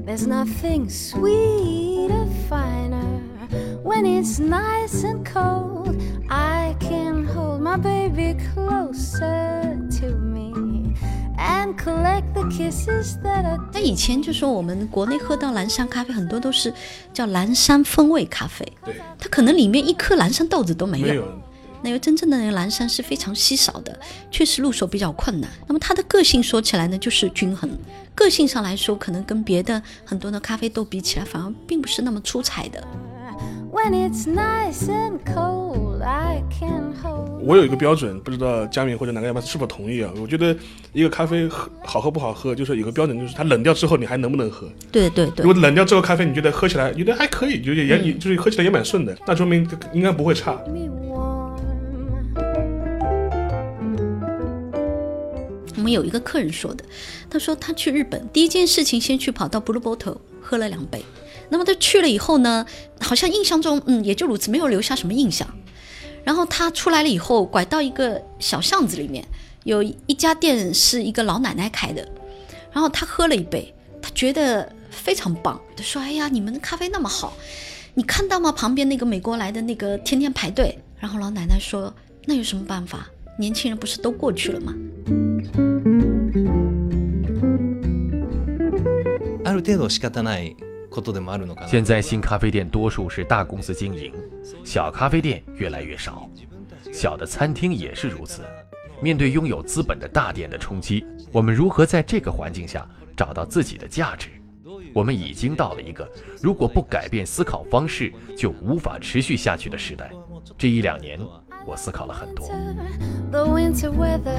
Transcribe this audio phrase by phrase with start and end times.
[0.05, 3.19] There's nothing sweeter, finer
[3.82, 6.03] when it's nice and cold.
[6.29, 10.95] I can hold my baby closer to me
[11.38, 12.27] and collect
[13.73, 16.73] 那以前就说我们国内喝到蓝山咖啡，很多都是
[17.12, 21.06] 叫蓝山风味咖啡，对，它可能里面一颗蓝山豆子都没有。
[21.06, 21.25] 没有，
[21.83, 23.98] 那个真正的那个蓝山是非常稀少的，
[24.30, 25.48] 确实入手比较困难。
[25.66, 27.70] 那么它的个性说起来呢，就是均衡。
[28.15, 32.83] 个性上来说，可能跟别的很多的咖啡豆比起来，反而并不是那么出彩的。
[37.41, 40.10] 我有一个标准，不知道佳明或者哪个亚巴是否同意啊？
[40.20, 40.55] 我觉得
[40.92, 44.69] 一个咖啡喝好喝不好喝，就是有个标准，就是它冷掉之后你还能不能喝。
[44.92, 50.60] 对对对如果冷掉之后咖啡你觉得喝起来觉得还可以，就是也、就是喝起来也蛮顺的，那说明应该不会差。
[55.77, 56.84] 我们有一个客人说的，
[57.31, 61.03] 他说他去日本第一件事情先去跑到 Blue Bottle 喝了两杯，
[61.50, 62.66] 那么他去了以后呢，
[63.00, 65.47] 好像印象中嗯也就如此，没有留下什么印象。
[66.23, 69.25] 然后他出来了以后，拐到一个小巷子里面，
[69.64, 72.08] 有一家店是一个老奶奶开的，
[72.72, 77.33] 然后他喝了一杯，他觉得非常棒，他说：“哎呀，你们的咖啡那么好，
[77.94, 78.52] 你看到吗？
[78.52, 83.09] 旁边那个美国来的那个天天排队。”然后老奶奶说：“那有什么办法？
[83.38, 84.73] 年轻人不是都过去了吗？”
[89.44, 90.56] ある程度仕方ない
[90.89, 91.67] ことでもあるのかな。
[91.67, 94.14] 现在新咖啡店多数是大公司经营，
[94.64, 96.30] 小咖啡店越来越少，
[96.92, 98.42] 小的餐厅也是如此。
[99.02, 104.30] 面对拥有资本的大店的冲击，我们如何在这个环境下找到自己的价值？
[104.94, 106.08] 我们已经到了一个
[106.41, 110.12] 如果不改变思考方式就无法持续下去的时代。
[110.57, 111.19] 这一两年，
[111.66, 112.47] 我思考了很多。
[113.31, 114.38] the winter weather,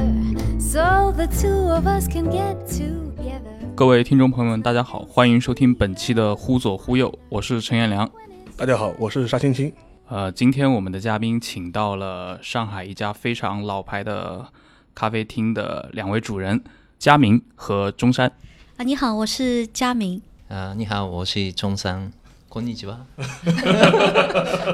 [0.60, 3.57] so the two of us can get together.
[3.78, 8.10] 各位听众朋友们，大家好，欢迎收听本期的《忽左忽右》，我是陈彦良。
[8.56, 9.72] 大家好，我是沙青青。
[10.08, 14.46] 呃，今天我们的嘉宾请到了上海一家非常老牌的
[14.94, 16.62] 咖啡厅的两位主人，
[16.98, 18.30] 佳明和中山。
[18.76, 20.20] 啊，你好，我是佳明。
[20.48, 22.12] あ你好，我是中山。
[22.48, 23.06] こんにちは。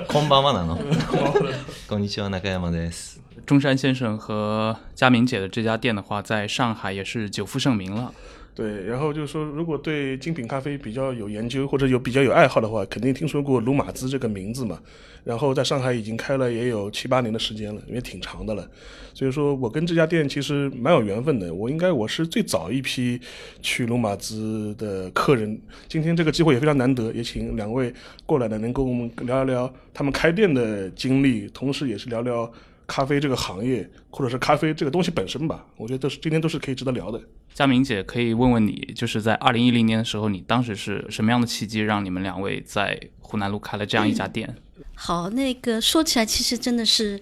[0.09, 0.77] こんばんはなの。
[1.89, 3.21] こんにちは中山です。
[3.47, 8.13] 中山先生和佳明姐的这家店的话，在上海也是久负盛名了。
[8.56, 14.80] 对，然后就是说，如果对精品咖啡比较有研究或者有比较有爱好的话，肯定听说过鲁马兹这个名字嘛。
[15.26, 18.66] 然后在上海已经开了也有七八年的时间了，也挺长的了。
[19.14, 21.54] 所以说我跟这家店其实蛮有缘分的。
[21.54, 23.20] 我应该我是最早一批
[23.62, 25.60] 去鲁马兹的客人。
[25.90, 27.92] 今天这个机会也非常难得，也请两位
[28.26, 32.50] 过来呢，能跟我们聊一聊他们开店的经历，同时也是聊聊
[32.88, 35.66] 咖啡这个行业，或者是咖啡这个东西本身吧。
[35.78, 37.22] 我觉得都是今天都是可以值得聊的。
[37.54, 44.56] 佳明姐可以问问你，就是在二零一零年的时候，你当时是什么样的契机让你们两位在湖南路开了这样一家店？
[44.94, 47.20] 好，那个说起来，其实真的是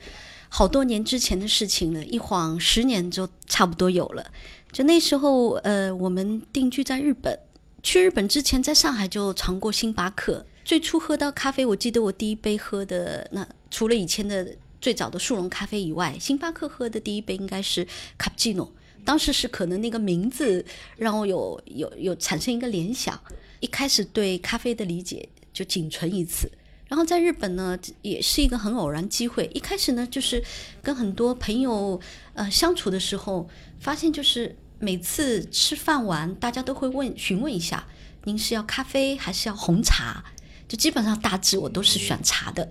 [0.49, 4.25] 好多年之前的事情了，一晃十年就差不多有了。
[4.71, 7.39] 就那时候，呃，我们定居在日本。
[7.83, 10.45] 去日本之前，在上海就尝过星巴克。
[10.63, 18.69] 最初喝到咖啡，我记得我第一杯喝的那除了以前的最早的速溶咖啡以外，星巴克喝的第一杯应该是卡布奇诺。
[19.05, 20.65] 当时是可能那个名字
[20.97, 23.17] 让我有有有产生一个联想，
[23.61, 26.51] 一开始对咖啡的理解就仅存于此。
[26.89, 29.49] 然后在日本呢，也是一个很偶然机会。
[29.53, 30.43] 一开始呢，就是
[30.81, 31.97] 跟很多朋友
[32.33, 37.87] 呃相处的时候，发现就是每次吃饭完，大家都会问询问一下，
[38.25, 40.25] 您是要咖啡还是要红茶？
[40.67, 42.67] 就基本上大致我都是选茶的。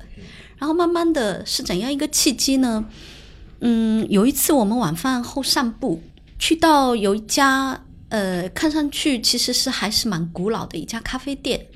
[0.62, 2.84] 然后慢慢的是怎样一个契机呢？
[3.62, 6.00] 嗯，有一次我们晚饭后散步，
[6.38, 11.66] 去到有一家呃，看上去其实是还是蛮古老的一家咖啡店。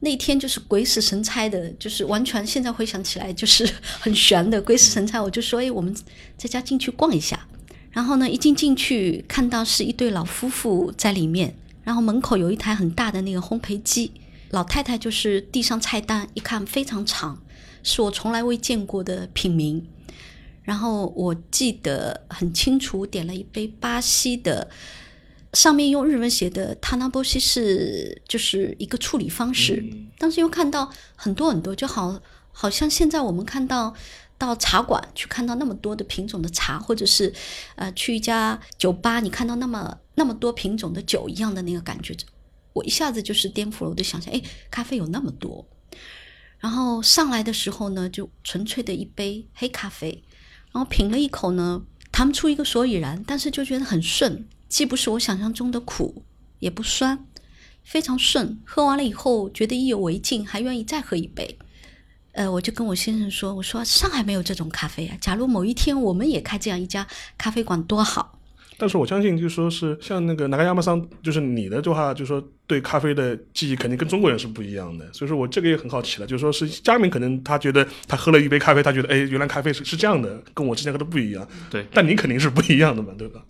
[0.00, 3.64] 那天就是鬼使神差的，就是完全现在回想起来就是
[4.00, 5.22] 很悬的鬼使神差。
[5.22, 5.94] 我就说，哎，我们
[6.36, 7.46] 在家进去逛一下。
[7.92, 11.54] 然后呢，一进进去看到是一对老夫妇在里面，
[11.84, 14.10] 然后门口有一台很大的那个烘焙机，
[14.50, 17.40] 老太太就是递上菜单，一看非常长，
[17.82, 19.86] 是我从来未见过的品名。
[20.62, 24.70] 然后我记得很清楚，点了一杯巴西的。
[25.54, 29.84] 上面用日文写的 “tanaboshi” 是就是一个处理方式。
[30.16, 32.18] 当时又看到很多很多，就好
[32.52, 33.94] 好像现在我们看到
[34.38, 37.30] 到茶馆去看到那么多的品种的茶，或者是
[37.74, 42.16] 呃去一家酒吧，你看到那么那么多品种的酒一样的那个感觉，
[42.72, 44.32] 我一下子就是颠覆了我的想象。
[44.32, 44.40] 哎，
[44.70, 45.66] 咖啡有那么多，
[46.62, 50.22] 然后上来的时候呢，就纯粹的一杯黑咖啡，
[50.70, 51.82] 然后品了一口呢，
[52.12, 56.24] 谈不出一个所以然，但是就觉得很顺，既不是我想象中的苦，
[56.60, 57.26] 也不酸，
[57.82, 58.60] 非常顺。
[58.64, 61.58] 喝完了以后觉得意犹未尽，还愿意再喝一杯。
[62.30, 67.04] 呃，我就跟我先生说，我说上海没有这种咖啡啊，假如某一天我们也开这样一家
[67.36, 68.38] 咖啡馆多好。
[68.78, 75.12] 但是我相信，就说是像那个南个亚马桑，就是你的的话，就说对咖啡的记忆肯定跟中国人是不一样的。
[75.12, 81.46] 所以说我这个也很好奇了，就说是佳明可能他觉得他喝了一杯咖啡，他觉得哎，原来咖啡是是这样的，跟我之前喝的不一样。
[81.70, 83.42] 对，但你肯定是不一样的嘛，对吧？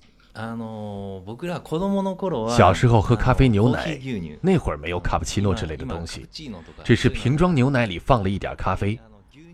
[2.56, 4.00] 小时候喝咖啡牛奶，
[4.40, 6.26] 那会儿没有卡布奇诺之类的东西，
[6.82, 8.98] 只是瓶装牛奶里放了一点咖啡，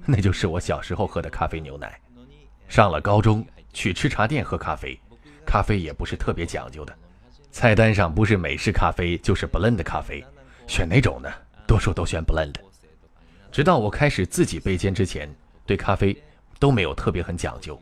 [0.06, 1.99] 那就是我小时候喝的咖啡牛奶。
[2.69, 4.97] 上了高中去吃茶店喝咖啡。
[5.48, 6.94] 咖啡也不是特别讲究的，
[7.50, 10.22] 菜单上不是美式咖啡就是 blend 咖啡，
[10.66, 11.32] 选哪种呢？
[11.66, 12.52] 多数都选 blend。
[13.50, 15.34] 直到我开始自己杯煎之前，
[15.64, 16.14] 对咖啡
[16.58, 17.80] 都没有特别很讲究。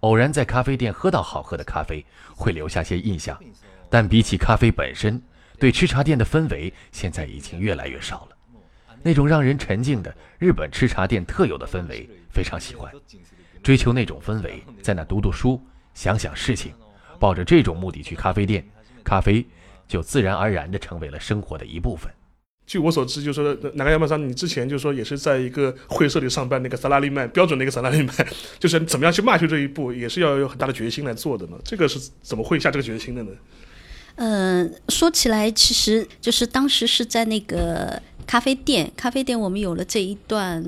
[0.00, 2.04] 偶然在咖啡店喝到好喝的咖啡，
[2.36, 3.42] 会留下些印象，
[3.88, 5.18] 但比起咖啡本身，
[5.58, 8.36] 对吃茶店的氛围现在已经越来越少了。
[9.02, 12.92] 那种让人沉静的日本吃茶店特有的氛围，非常喜欢。
[13.62, 15.58] 追求那种氛围，在那读读书，
[15.94, 16.74] 想想事情，
[17.18, 18.64] 抱着这种目的去咖啡店，
[19.04, 19.44] 咖啡
[19.86, 22.10] 就自然而然地成为了生活的一部分。
[22.66, 28.14] 据我所知，就是说哪个亚马桑，你之前就是说也是在一个会社里上班，那个萨拉利曼标准的一个萨拉利曼，
[28.60, 31.56] 就是怎么样去迈出这一步，也是要有很大的决心来做的呢。
[31.64, 33.30] 这个是怎么会下这个决心的呢？
[34.16, 40.62] 嗯，说起来，其实就是当时是在那个咖啡店，咖啡店我们有了这一段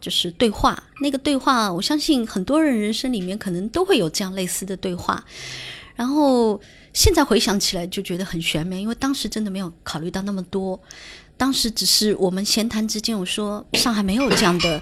[0.00, 0.82] 就是对话。
[1.00, 5.22] 那个对话，我相信很多人人生里面可能都会有这样类似的对话。
[5.94, 6.60] 然后
[6.92, 10.78] 现在回想起来就觉得很玄妙，因为当时真的没有考虑到那么多。
[11.36, 14.80] 当时只是我们闲谈之间，我说上海没有这样的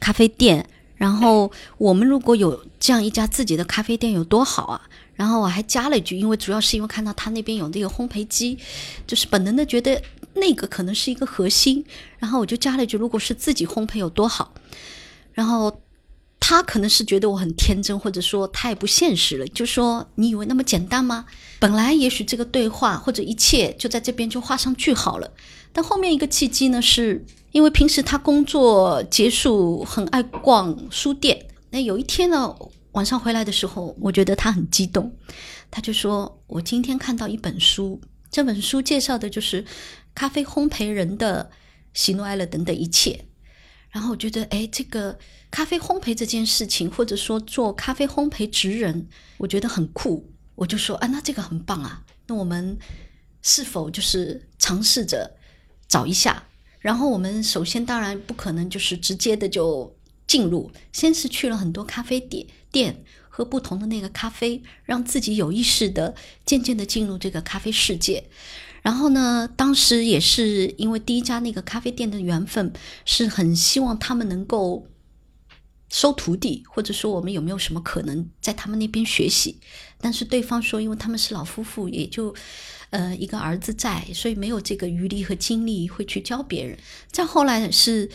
[0.00, 4.82] 咖啡店，然后我们如果有这样一家自己的咖啡店有多好啊！
[5.14, 8.58] 然后我还加了一句，因为主要是因为看到他那边有那个烘焙机，
[9.06, 10.02] 就是本能的觉得
[10.34, 11.84] 那个可能是一个核心，
[12.18, 14.52] 然后我就加了一句，如果是自己烘焙有多好。
[15.32, 15.80] 然后
[16.48, 21.26] 他可能是觉得我很天真，或者说太不现实了，就说你以为那么简单吗？
[21.58, 25.28] 本来也许这个对话或者一切就在这边就画上句号了。
[25.72, 31.48] 但后面一个契机呢，是因为平时他工作结束很爱逛书店。
[31.70, 32.54] 那有一天呢，
[32.92, 35.12] 晚上回来的时候，我觉得他很激动，
[35.68, 38.00] 他就说：“我今天看到一本书，
[38.30, 39.64] 这本书介绍的就是
[40.14, 41.50] 咖啡烘焙人的
[41.92, 43.24] 喜怒哀乐等等一切。”
[43.96, 45.18] 然后我觉得，哎，这个
[45.50, 49.08] 咖啡烘焙这件事情，或者说做咖啡烘焙职人，
[49.38, 50.30] 我觉得很酷。
[50.54, 52.76] 我就说：“啊，那这个很棒啊，那我们
[53.40, 55.38] 是否就是尝试着？”
[55.88, 56.44] 找一下，
[56.78, 59.96] 然后我们首先当然不可能就是直接的就
[60.26, 66.14] 进入，先是去了很多咖啡店店喝不同的那个咖啡，让自己有意识的
[66.44, 68.24] 渐渐的进入这个咖啡世界。
[68.86, 72.72] 然后呢，当时也是因为第一家那个咖啡店的缘分，
[73.04, 74.86] 是很希望他们能够
[75.88, 79.58] 收徒弟，或者说我们有没有什么可能在他们那边学习？
[79.98, 82.32] 但是对方说，因为他们是老夫妇，也就。
[82.90, 86.78] 呃，一个儿子在，所以没有这个余力和精力会去教别人。
[87.10, 88.08] 再后来是，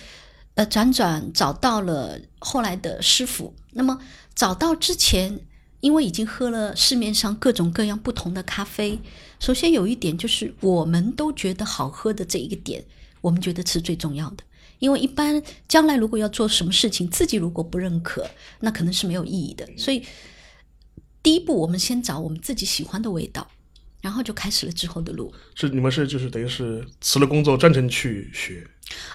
[0.56, 3.54] 呃，辗转找到了后来的师傅。
[3.74, 4.00] 那么
[4.34, 5.42] 找到之前，
[5.82, 8.98] 因为已经喝了市面上各种各样不同的咖啡，
[9.40, 12.86] 首先有一点就是我们都觉得好喝的这一个点，
[13.20, 14.38] 我们觉得是最重要的。
[14.80, 18.26] 因为一般将来如果要做什么事情，自己如果不认可，
[18.62, 19.68] 那可能是没有意义的。
[19.76, 20.06] 所以
[21.22, 23.48] 第一步，我们先找我们自己喜欢的味道。
[24.02, 25.32] 然后就开始了之后的路。
[25.54, 28.68] 是你们是就是等于是辞了工作专程去学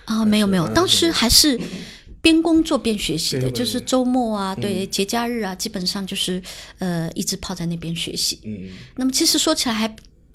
[0.05, 0.25] 啊？
[0.25, 1.61] 没有没有，当时还是
[2.27, 6.43] 边工作边学习的，就是周末啊，对节假日啊，基本上就是
[6.81, 8.41] 呃一直泡在那边学习。
[8.43, 9.87] 嗯，那么其实说起来还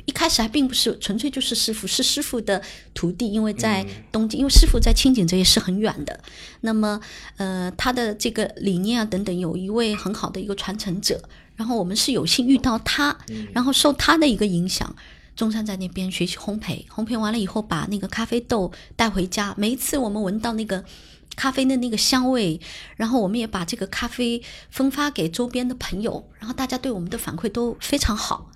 [0.05, 2.61] 一开始还并不是纯粹就是师傅，是师傅的
[2.93, 6.17] 徒弟，因为在东京，因为师傅在清景这也是很远的。
[6.61, 6.97] 那么
[7.35, 11.21] 呃他的这个理念啊等等，有一位很好的一个传承者。
[11.57, 13.17] 然后我们是有幸遇到他，
[13.51, 14.95] 然后受他的一个影响，
[15.35, 19.53] 中山在那边学习烘焙，烘焙完了以后把那个咖啡豆带回家。
[19.57, 20.83] 每一次我们闻到那个
[21.35, 22.59] 咖啡的那个香味，
[22.95, 28.51] 然后我们也把这个咖啡分发给周边的朋友，然后大家对我们的反馈都非常好。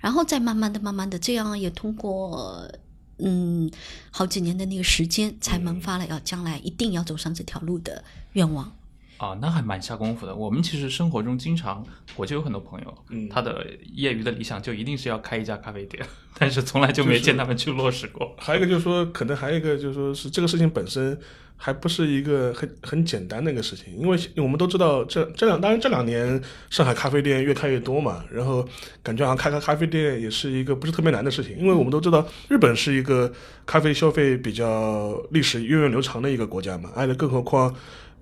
[0.00, 2.70] 然后再慢慢的、慢慢的，这样也通过
[3.18, 3.68] 嗯
[4.12, 8.04] 好几年的那个时间，才萌发了要将来一定要走上这条路的
[8.34, 8.72] 愿望。
[9.16, 10.32] 啊，那还蛮下功夫的。
[10.32, 16.06] 我们其实生活中经常，我就有很多朋友，嗯他的业余的理想就一定是要开一家咖啡店，
[16.38, 18.36] 但是从来就没见他们去落实过。
[18.38, 21.18] 还有一个就是说，可能还有一个就是说是这个事情本身
[21.60, 28.66] 还不是一个很很简单的一个事情，因为我们都知道这这两当然这两年上海咖啡店越开越多嘛，然后
[29.02, 33.30] 感觉好像开个咖啡店也是一个不是特别难的事情，因为我们都知道日本是一个
[33.66, 37.74] 咖啡消费比较历史源远流长的一个国家嘛，而且更何况。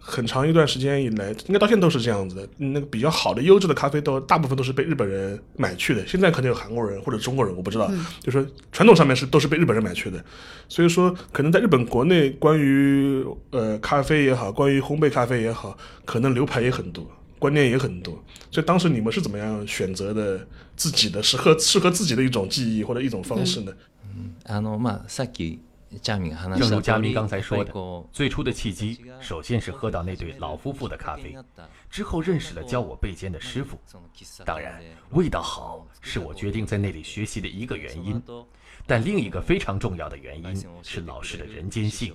[0.06, 2.48] 很长一段时间以来，应该到现在都是这样子的。
[2.58, 6.06] 那个比较好的、优质的咖啡豆，大部分都是被日本人买去的。
[6.08, 7.92] 现在可能有韩国人或者中国人，我不知道。
[8.20, 10.24] 就说传统上面是都是被日本人买去的。
[10.68, 17.06] 所以说，可能在日本国内，关于呃咖啡也好，关于烘焙咖啡也好，可能流派也很多，
[17.38, 18.14] 观念也很多。
[18.50, 20.46] 所以当时你们是怎么样选择的
[20.76, 23.72] 自己的适合适合自己的一种技艺或者一种方式呢？
[24.46, 25.65] あのまあさっきジャミが話
[26.02, 31.36] 正如した通り佳明刚才说やっ的ぱりこう，最初的契机首先是喝到那对老夫妇的咖啡，
[31.90, 33.78] 之后认识了教我背煎的师傅。
[34.46, 38.22] 当然，味道好是我决定在那里学习的一个原因，
[38.88, 42.14] 但另一个非常重要的原因是老师的人间性。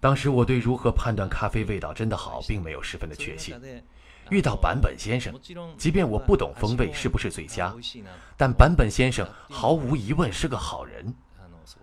[0.00, 3.54] 当时我对如何判断咖啡味道真的好，并没有十分的确信。
[4.28, 5.34] 遇到坂本先生，
[5.78, 7.74] 即便我不懂风味是不是最佳，
[8.36, 11.14] 但坂本先生毫无疑问是个好人。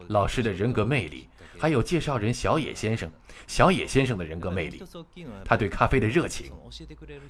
[0.08, 3.10] 老师的人格魅力，还有介绍人小野先生，
[3.46, 4.82] 小野先生的人格魅力，
[5.44, 6.52] 他对咖啡的热情，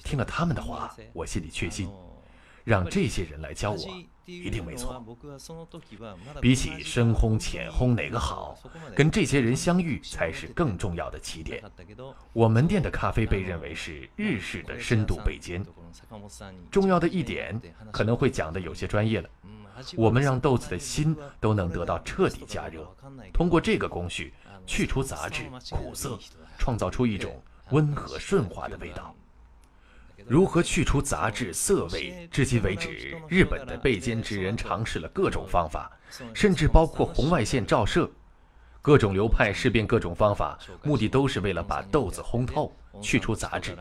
[0.04, 1.88] 听了他们的话，我心里确信，
[2.64, 3.78] 让这些人来教我，
[4.25, 5.04] 一定没错。
[6.40, 8.57] 比起深烘浅烘哪个好，
[8.95, 11.62] 跟这些人相遇才是更重要的起点。
[12.33, 15.64] 我门店的咖啡被认为是日式的深度焙煎，
[16.71, 19.28] 重要的一点可能会讲的有些专业了。
[19.96, 22.87] 我们让豆子的心都能得到彻底加热，
[23.32, 24.32] 通过这个工序
[24.66, 26.18] 去除杂质、苦涩，
[26.58, 29.14] 创造出一种温和顺滑的味道。
[30.26, 32.28] 如何去除杂质、涩味？
[32.30, 35.90] 至今为止，日本的焙煎职人尝试了各种方法，
[36.34, 38.08] 甚至包括红外线照射。
[38.82, 42.72] 各种流派试遍各种方法，目的都是为了把豆子烘透，
[43.02, 43.76] 去除杂质。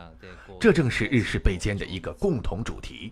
[0.60, 3.12] 这正是日式焙煎的一个共同主题。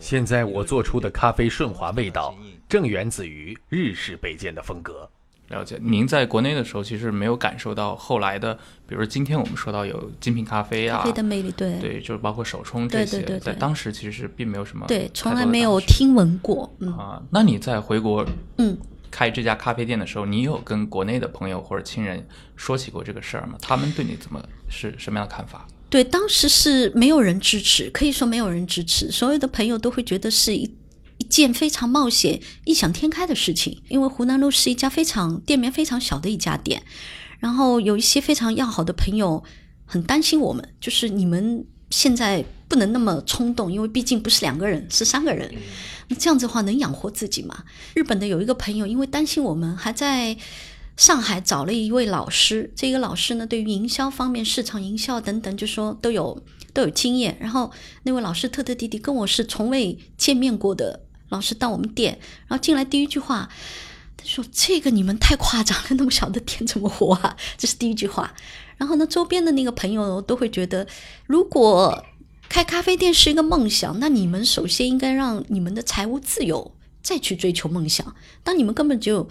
[0.00, 2.34] 现在我做出的咖啡顺滑味道，
[2.68, 5.08] 正源自于日式焙煎的风格。
[5.48, 8.54] 了解，您在国内的时候其实没有感受到后来的，
[8.86, 17.22] 比如说今天我们说到有精品咖啡啊，咖啡的魅力，对对，就是包括手冲这些，对对对对在当时其实并没有什么对，从来没有听闻过，嗯啊。
[17.30, 18.26] 那你在回国
[18.58, 18.76] 嗯。
[19.12, 22.26] 开这家咖啡店的时候，你有跟国内的朋友或者亲人
[22.56, 23.56] 说起过这个事儿吗？
[23.60, 25.68] 他们对你怎么是什么样的看法？
[25.88, 30.62] 对，当时是没有人支持，可以说没有人支持，所有的朋友都会觉得是一
[31.18, 33.80] 一件非常冒险、异想天开的事情。
[33.88, 36.82] 因为湖南路是一家非常店面非常小的一家店，
[37.38, 39.44] 然后有一些非常要好的朋友
[39.84, 42.42] 很担心我们，就是你们现在
[42.72, 45.52] 不能那么冲动，因为毕竟不是两个人，是三个人，
[46.08, 47.64] 那这样子的话能养活自己吗？
[47.92, 50.38] 日本的有一个朋友，因为担心我们，还在。
[50.94, 57.34] 上海找了一位老师，这个老师呢，对于营销方面、市场营销等等，就说都有都有经验。
[57.40, 61.00] 然后那位老师特特地地跟我是从未见面过的
[61.30, 63.48] 老师到我们店，然后进来第一句话，
[64.18, 68.34] 他说：“这个你们太夸张了，那么小的店怎么活啊？”这是第一句话。
[68.76, 70.86] 然后呢，周边的那个朋友都会觉得，
[71.26, 72.04] 如果
[72.52, 78.14] 开咖啡店是一个梦想，那你们首先应该让你们的财务自由，再去追求梦想。
[78.44, 79.26] 当你们根本就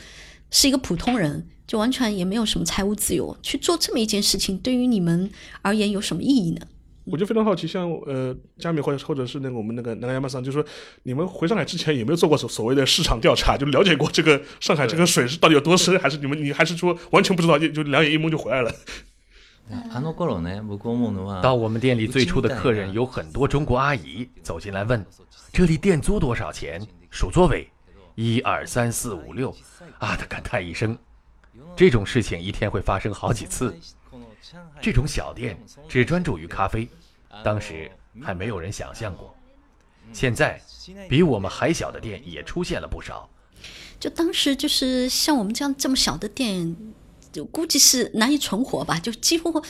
[0.49, 5.29] 是一个普通人，就完全也没有什么财务自由，去做这么一件事情，对于你们
[5.61, 6.61] 而言有什么意义呢？
[7.03, 10.65] 我就非常好奇，像呃，佳美或者或者是那个我们那个南亚马桑，就是说
[11.03, 18.73] 你们回上海之前有没有做过所所谓的市场调查，就了解过这个上海这个水是到底有多深，还是你们你还是说完全不知道，就就两眼一蒙就回来了？
[19.92, 25.04] あの頃ね、僕思うのは到我们店里最初的客人有很多中国阿姨走进来问：“
[25.52, 26.80] 这里店租多少钱？
[27.10, 27.68] 数座位，
[28.14, 29.52] 一二三四五六。”
[29.98, 30.96] 啊的感叹一声。
[31.74, 33.76] 这种事情一天会发生好几次。
[34.80, 36.88] 这种小店只专注于咖啡，
[37.42, 37.90] 当时
[38.22, 39.34] 还没有人想象过。
[40.12, 40.60] 现在，
[41.08, 43.28] 比我们还小的店也出现了不少。
[43.98, 46.76] 就当时就是像我们这样这么小的店，
[47.31, 49.63] 就估计是难以存活吧，就几乎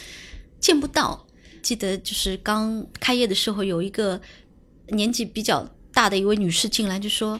[0.60, 1.28] 见不到。
[1.62, 4.20] 记得就是刚开业的时候，有一个
[4.90, 7.40] 年纪比较大的一位女士进来就说：“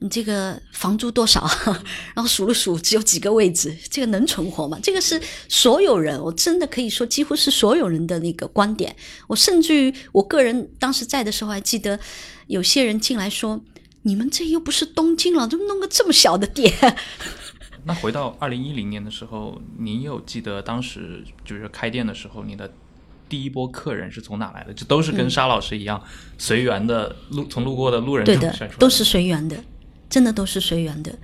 [0.00, 1.46] 你这个房租多少？”
[2.14, 4.78] 然后数了数，只有几个位置，这个能存活吗？
[4.82, 8.96] 这个是所有人，我真的可以说几乎是所有人的那个观点。
[9.26, 12.00] 我甚至于我个人当时在的时候，还记得
[12.46, 13.60] 有些人进来说。
[14.04, 16.74] 你们这又不是东京了，怎么弄个这么小的店？
[17.84, 22.70] 那回到二零一零年的时候，您有记得当时就是开店的时候，你的
[23.28, 24.72] 第一波客人是从哪来的？
[24.72, 26.02] 就都是跟沙老师一样、
[26.38, 29.62] 随缘的路，从路过的路人对的中筛出来，都是随缘的，
[30.08, 31.18] 真的都是随缘的。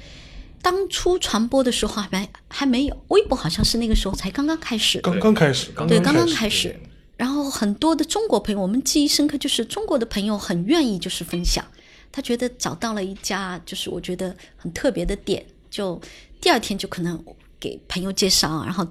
[0.61, 6.75] 当初传播的时候还没还没有，微博好像是那个时候才刚刚开始，刚刚开始，对，刚刚开开始。
[7.17, 11.65] 然后很多的中国朋友，我们记忆深刻，就是中国的朋友很愿意就是分享，
[12.11, 16.01] 他觉得找到了一家就是我觉得很特别的店，就
[16.41, 17.23] 第二天就可能
[17.59, 18.87] 给朋友介绍，然后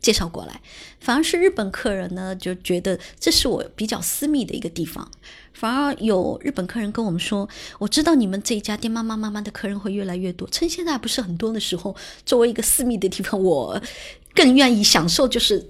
[0.00, 0.60] 介绍过来。
[1.00, 5.10] 反而是日本客人呢，就觉得这是我比较私密的一个地方。
[5.52, 13.80] 反而有日本客人跟我们说，我知道你们这一家店慢慢慢慢的客人会越来越多，趁现在不是很多的时候，作为一个私密的地方，我
[14.34, 15.66] 更愿意享受就是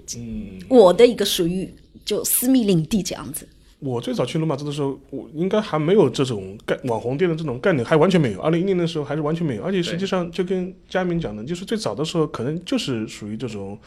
[0.68, 1.72] 我的一个属于
[2.04, 3.49] 就私密领地这样子。
[3.80, 8.40] 我最早去罗马兹的时候，我应该还没有这种概网红店的这种概念，还完全没有。
[8.40, 13.78] 二零一零年的时候还是完全没有，而且实际上就跟佳明讲的，就是最早的时候可能就是属于这种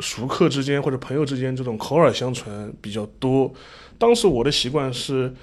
[0.00, 3.52] 熟客之间或者朋友之间这种口耳相传比较多。
[3.98, 5.34] 当时我的习惯是，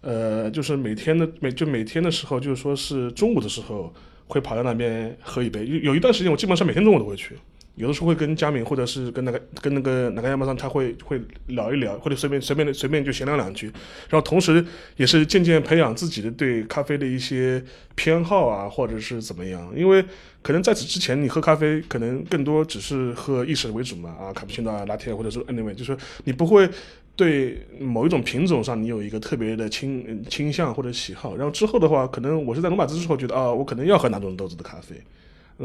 [0.00, 3.92] 呃，就是每天的每就每天的时候，就是说是中午的时候
[4.26, 5.64] 会跑到那边喝一杯。
[5.64, 7.36] 有有一段时间，我基本上每天中午都会去。
[7.76, 13.66] 有的时候会跟佳敏或者是跟那个跟那个哪个亚马上他会会聊一聊，或者随便随便的随便就闲聊两句，
[14.08, 14.64] 然后同时
[14.96, 17.62] 也是渐渐培养自己的对咖啡的一些
[17.94, 20.04] 偏好啊，或者是怎么样，因为
[20.42, 26.68] 可能在此之前你喝咖啡可能更多只是喝意式为主嘛，啊，卡布奇诺啊、拿铁或者是 anyway，就是你不会
[27.16, 34.96] 对某一种品种上你有一个特别的倾倾向或者喜好，然后之后的话，可能我是在罗马兹之后觉得啊，我可能要喝哪种豆子的咖啡。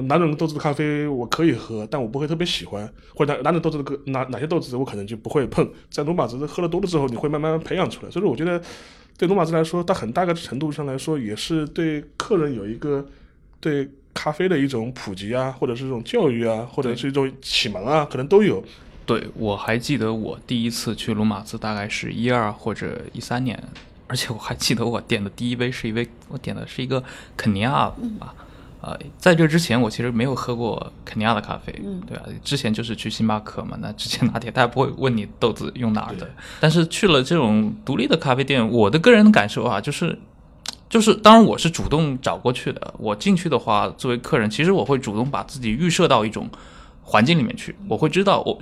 [0.03, 5.65] 哪种豆子的咖啡我可以喝，但我不会特别喜欢，或者哪哪种豆子的哪哪些豆子我可能就不会碰。
[5.89, 8.11] 在罗马兹喝了多了之后，你会慢慢培养出来。
[8.11, 8.61] 所以说，我觉得
[9.17, 13.05] 对罗马兹来说，它很大个程度上来说，也是对客人有一个
[13.59, 18.63] 对咖啡的一种普及啊，或者是一种教育啊，或者是一种启蒙啊，可能都有。
[19.05, 23.57] 对，我还记得我第一次去罗马兹大概是一二或者一三年，
[24.07, 27.01] 而且我还记得我点的第一杯是一杯，我点的是一个
[27.37, 27.93] 肯尼亚啊。
[28.85, 32.23] 呃，在这之前我其实没有喝过肯尼亚的咖啡，嗯对吧？
[32.43, 36.29] 之前就是去星巴克嘛，那之前拿铁，大家不会问你豆子用哪儿的。
[36.59, 40.19] 但是去了这种独立的咖啡店，我的个人感受啊，就是，
[40.87, 42.93] 就是，当然我是主动找过去的。
[42.99, 46.47] 我进去的话，作为客人，其实我会主动把自己预设到一种
[47.01, 48.61] 环境里面去，我会知道我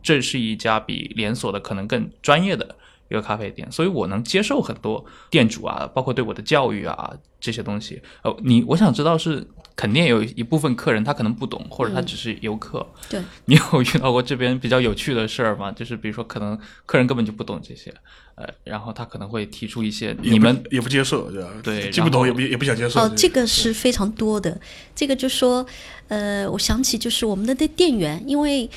[0.00, 2.76] 这是一家比连锁的可能更专业的
[3.10, 8.00] 一个咖啡店，所以我能接受很多店主啊，包括对我的教育啊这些东西。
[8.22, 9.44] 呃，你我想知道是
[9.74, 12.86] 肯定有一部分客人他可能不懂，或者他只是游客。
[13.08, 15.72] 对你有遇到过这边比较有趣的事儿吗？
[15.72, 17.92] 就是比如说可能客人根本就不懂这些，
[18.36, 21.50] 呃，然后他可能会提出一些你们也不接受，对吧？
[21.64, 23.00] 对既不懂也不也不想接受。
[23.00, 24.60] 哦，这个是非常多的。
[24.94, 25.66] 这个就说，
[26.06, 28.70] 呃，我想起就是我们的店店员，因为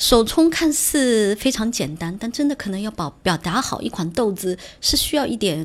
[0.00, 5.64] 手冲看似非常简单，但真的可能要表表达好一款豆子是需要一点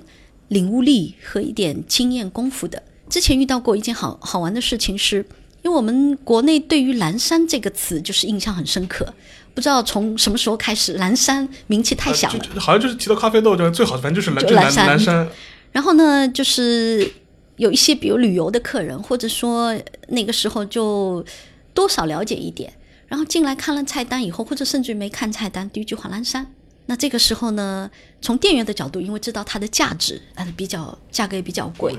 [0.49, 2.83] 领悟力和一点经验功夫的。
[3.09, 5.25] 之前遇到过一件好好玩的事情是，
[5.61, 9.07] 因为我们国内对于蓝山这个词就是印象很深刻，
[9.53, 12.39] 不知道从什么时候开始，蓝山名气太小了。
[12.57, 15.25] 好像就是提到咖啡豆，就最好，反正就是蓝山蓝山。
[15.71, 17.09] 然后呢，就是
[17.55, 19.73] 有一些比如旅游的客人，或者说
[20.09, 21.25] 那个时候就
[21.73, 22.73] 多少了解一点，
[23.07, 26.53] 然后进来看了菜单以后，或者甚至于没看菜单，第一句话蓝山。
[26.87, 27.89] 那这个时候呢，
[28.21, 31.95] 从店员的角度，因为知道它的价值，呃，比较价格也比较贵，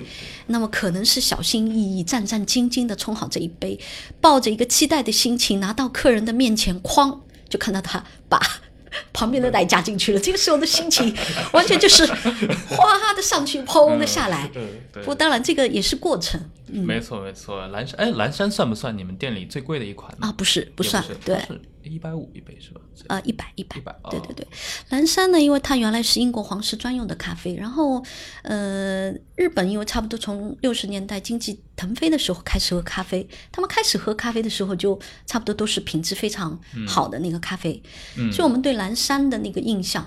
[0.47, 3.77] 那么可能是小心翼翼、战战兢兢的冲好这一杯，
[4.21, 8.41] 抱着一个期待的心情拿到客人的面前，哐就看到他把
[9.13, 10.21] 旁边的奶加进去了。
[10.21, 11.13] 这个时候的心情
[11.53, 14.49] 完全就是哗的上去，砰的下来。
[14.95, 21.39] 不过当然这个也是过程没错没错，蓝山哎，蓝山算不算你们店里最贵的一款呢啊，不是不算不是，对。
[21.41, 22.81] 是一百五一杯是吧？
[23.07, 24.47] 啊，一百一百100，哦对对对。
[24.89, 28.05] 蓝山呢，因为它原来是英国皇室专用的咖啡，然后
[28.43, 37.81] 呃，日本因为差不多从六十年代经济腾飞的时候开始喝咖啡，他们开始喝咖啡的时候就差不多都是品质非常好的那个咖啡，
[38.17, 40.05] 嗯所以我们对蓝山的那个印象。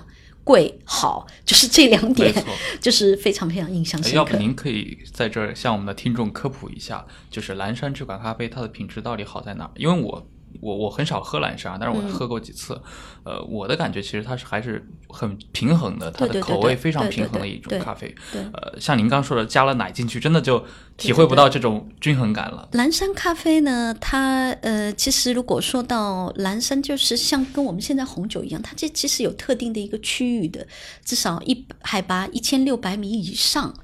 [0.50, 2.34] 贵好，就是这两点，
[2.82, 4.16] 就是非常非常印象哎深刻。
[4.16, 9.70] 要不您可以在这儿向我们的听众科普一下，就是蓝山这款咖啡它的品质到底好在哪儿？
[9.76, 10.26] 因为我
[10.60, 12.80] 我我很少喝蓝山，但是我喝过几次，
[13.24, 18.14] 呃，我的感觉其实它是还是很平衡的，它的口味非常平衡的一种咖啡。
[18.32, 20.64] 对呃，像您刚说的，加了奶进去，真的就
[20.96, 22.68] 体会不到这种均衡感了。
[22.72, 30.66] 蓝山咖啡呢，它呃，其实如果说到蓝山，就是像跟我们现在红酒一样，它这其实有特定的一个区域的，
[31.04, 33.74] 至少一海拔一千六百米以上。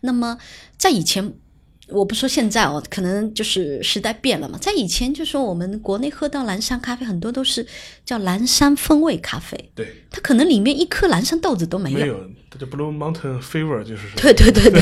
[0.00, 0.36] 那么
[0.76, 1.32] 在以前
[1.88, 4.56] 我不说现在哦，可能就是时代变了嘛。
[4.58, 7.66] 在以前，就说我们国内喝到蓝山咖啡，很多都是
[8.04, 11.98] 叫蓝山风味咖啡，对，它可能里面一颗蓝山豆子都没有。
[11.98, 12.18] 没有，
[12.50, 14.80] 它叫 Blue Mountain Fever，就是说，对对对对，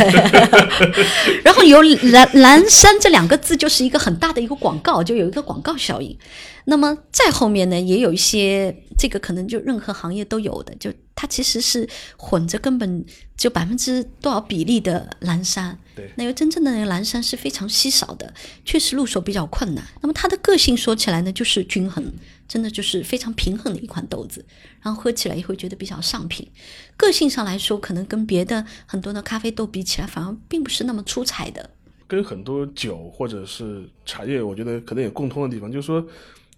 [1.43, 6.17] 然后有蓝蓝山这两个字就是一个很大的一个广告，就有一个广告效应。
[6.65, 13.05] 那么再后面呢，也有一些这个可能就任何行业都有的，就它其实是混着根本
[13.37, 15.79] 就百分之多少比例的蓝山。
[15.95, 18.33] 对那个真正的那个蓝山是非常稀少的，
[18.65, 19.85] 确实入手比较困难。
[20.01, 22.13] 那么它的个性说起来呢，就是均衡，
[22.49, 24.45] 真的就是非常平衡的一款豆子，
[24.81, 26.49] 然后喝起来也会觉得比较上品。
[26.97, 31.71] 个性上来说，可能跟别的很多的咖啡豆比起来，反而并不是那么出彩的。
[32.07, 36.07] 跟很多酒或者是茶叶，我觉得可能有共通的地方，就是说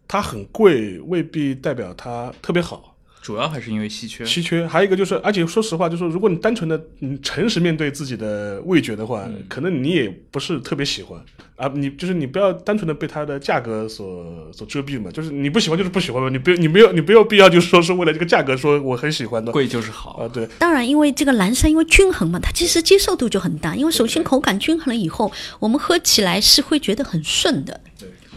[0.06, 2.90] 它很贵，未必代表它特别好。
[3.22, 4.22] 主要还是因为稀缺。
[4.22, 11.18] 稀缺，还有一个就是，而且说实话，就是，如果你单纯的嗯诚实面对自己的味觉的话，可能你也不是特别喜欢
[11.56, 11.66] 啊。
[11.74, 23.74] 你就是你不要单纯的被它的价格所所遮蔽嘛，就是你不喜欢就是不喜欢嘛，你不你没有你没有必要就是说是为了这个价格说我很喜欢的贵就是好啊，对，当然，因为这个蓝山因为均衡嘛，它其实接受度就很大。
[23.74, 27.80] 因为首先口感均衡了以后，我们喝起来是会觉得很顺的。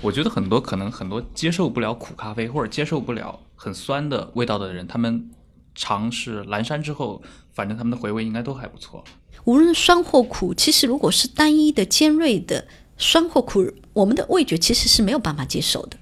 [0.01, 5.29] 我觉得很多可能很多接受不了苦咖啡或者接受不了很酸的味道的人，他们
[5.73, 7.21] 尝试蓝山之后，
[7.53, 9.03] 反正他们的回味应该都还不错。
[9.45, 15.97] 无论酸或苦，其实如果是单一的尖锐的酸或苦，我们的味觉其实是没有办法接受的。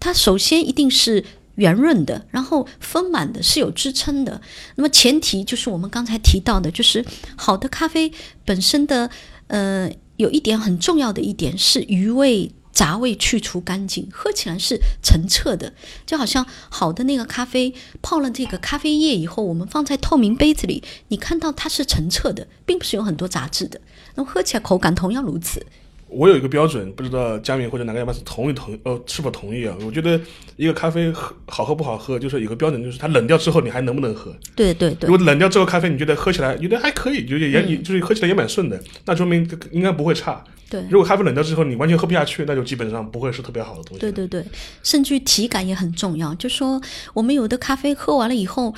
[0.00, 4.40] 它首先一定是圆润的，然后丰满的，是有支撑的。
[4.74, 7.04] 那么前提就是我们刚才提到的，就是
[7.36, 8.12] 好的咖啡
[8.44, 9.10] 本身的，
[9.46, 12.50] 呃，有一点很重要的一点是余味。
[12.76, 15.72] 杂味去除干净，喝起来是澄澈的，
[16.04, 23.80] 就好像好的那个咖啡泡了这个咖啡液以后，我们放在透明杯子里，你看到它是澄澈的，并不是有很多杂质的。
[24.16, 25.64] 那么喝起来口感同样如此。
[26.08, 29.76] 我有一个标准，不知道佳明或者哪个亚巴斯同意同呃是否同意啊？
[29.84, 30.18] 我觉得
[30.56, 34.34] 一个咖啡喝好喝不好喝，就是有个标准，就是它冷掉之后你还能不能喝？
[34.54, 35.16] 对对对如。
[35.16, 40.42] 果冷掉之后咖啡你觉得喝起来觉得还可以，就是也你就是喝起来也蛮顺的，那说明应该不会差。
[40.68, 44.00] 对如果咖啡冷掉之后你完全喝不下去，那就基本上不会是特别好的东西。
[44.00, 44.44] 对对对，
[44.82, 46.34] 甚至于体感也很重要。
[46.36, 46.80] 就说
[47.14, 48.74] 我们有的咖啡喝完了以后，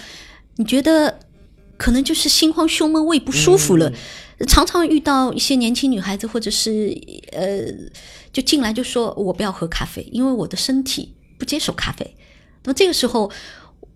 [0.56, 1.18] 你觉得
[1.78, 3.90] 可能就是心慌胸闷、胃不舒服了。
[4.46, 6.96] 常常遇到一些年轻女孩子，或者是
[7.32, 7.66] 呃，
[8.32, 12.14] 就进来就说我不要喝咖啡，因为我的身体不接受咖啡。
[12.64, 13.30] 那么这个时候，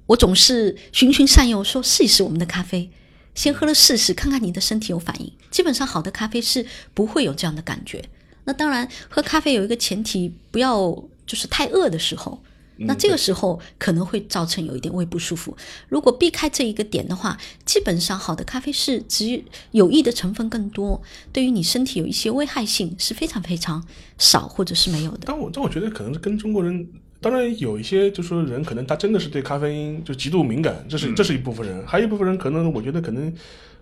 [0.06, 2.90] 我总是循循善诱，说试一试我们的咖啡，
[3.34, 5.32] 先喝了试试，看看你的身体有反应。
[5.50, 8.04] 基本上好的咖啡是不会有这样的感觉。
[8.44, 10.90] 那当然，喝咖啡有一个前提，不要
[11.26, 12.42] 就是太饿的时候。
[12.78, 15.56] 那这个时候可能会造成有一点胃不舒服。
[15.88, 21.00] 如果避开这一个点的话，基本上好的咖啡是只有益的成分更多，
[21.32, 23.84] 对于你身体有一些危害性是非常非常
[24.18, 25.20] 少或者是没有的。
[25.26, 26.86] 但我但我觉得可能是跟中国人，
[27.20, 33.32] 当然有一些就是说人可能他真的是对咖啡因就极度敏感，这是这是一部分人，还有一部分人可能我觉得可能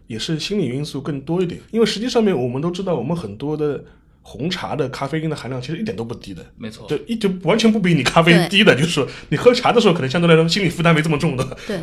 [0.06, 3.82] 也是心理因素更多一点，因为实际上面我们都知道，我们很多的
[4.21, 6.43] 红茶的咖啡因的含量其实一点都不低的。
[6.57, 11.57] 没错就一就完全不比你咖啡因低的，就是说你喝茶的时候，可能相对来说心理负担没这么重的。
[11.67, 11.79] 对，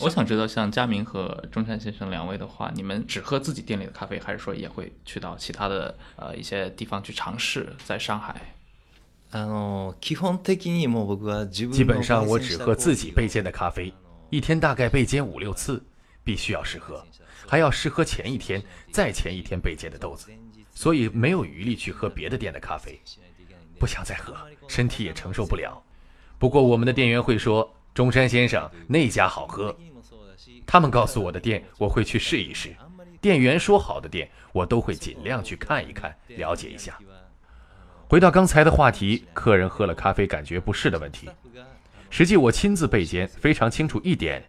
[0.00, 7.68] 我想知道，像佳明和中山先生两位的话，你们只喝自己店里的咖啡，还是说也会去到其他的呃一些地方去尝试？
[7.84, 8.54] 在上海，
[9.32, 13.92] あの基本的にもう僕は自分の基本上我只喝自己备煎的咖啡，
[14.30, 15.82] 一天大概备煎五六次，
[16.24, 17.04] 必须要试喝，
[17.46, 20.28] 还要试喝前一天、再前一天备煎的豆子，
[20.77, 23.01] 所以没有余力去喝别的店的咖啡，
[23.79, 24.37] 不想再喝，
[24.67, 25.83] 身体也承受不了。
[26.37, 29.75] 不过我们的店员会说，中山先生那家好喝，
[30.67, 32.75] 他们告诉我的店，我会去试一试。
[33.19, 36.95] 店员说好的店，我都会尽量去看一看，了解一下。
[38.07, 41.27] 回到刚才的话题，客人喝了咖啡感觉不适的问题。
[42.11, 44.47] 实际我亲自备煎，非常清楚一点，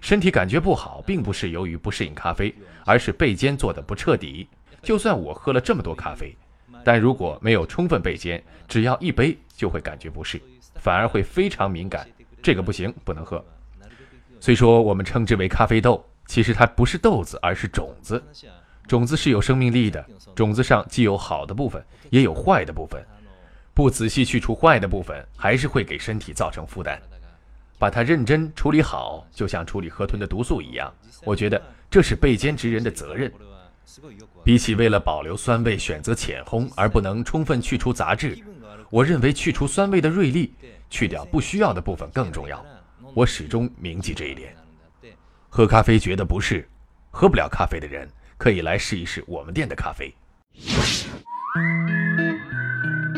[0.00, 2.54] 身体感觉不好，并不是由于不适应咖啡，
[2.86, 4.48] 而是备煎做的不彻底。
[4.82, 6.34] 就算我喝了这么多咖啡，
[6.84, 10.40] 但如果没有充分备煎，只要一杯就会感觉不适，
[10.76, 12.06] 反而会非常敏感，
[12.42, 13.44] 这个不行，不能喝。
[14.40, 18.22] 虽说我们称之为咖啡豆，其实它不是豆子，而是种子。
[18.86, 23.04] 种子是有生命力的，种子上既有好的部分，也有坏的部分。
[23.74, 27.00] 不仔细去除坏的部分，还是会给身体造成负担。
[27.78, 30.92] 把它认真处理好，就像处理河豚的毒素一样。
[31.22, 33.32] 我觉得这是备煎职人的责任。
[34.44, 38.38] 比起为了保留酸味选择浅烘而不能充分去除杂质，
[38.90, 40.54] 我认为去除酸味的锐利，
[40.90, 42.64] 去掉不需要的部分更重要。
[43.14, 44.54] 我始终铭记这一点。
[45.48, 46.68] 喝咖啡觉得不适，
[47.10, 50.14] 喝不了咖啡的人可以来试一试我们店的咖啡。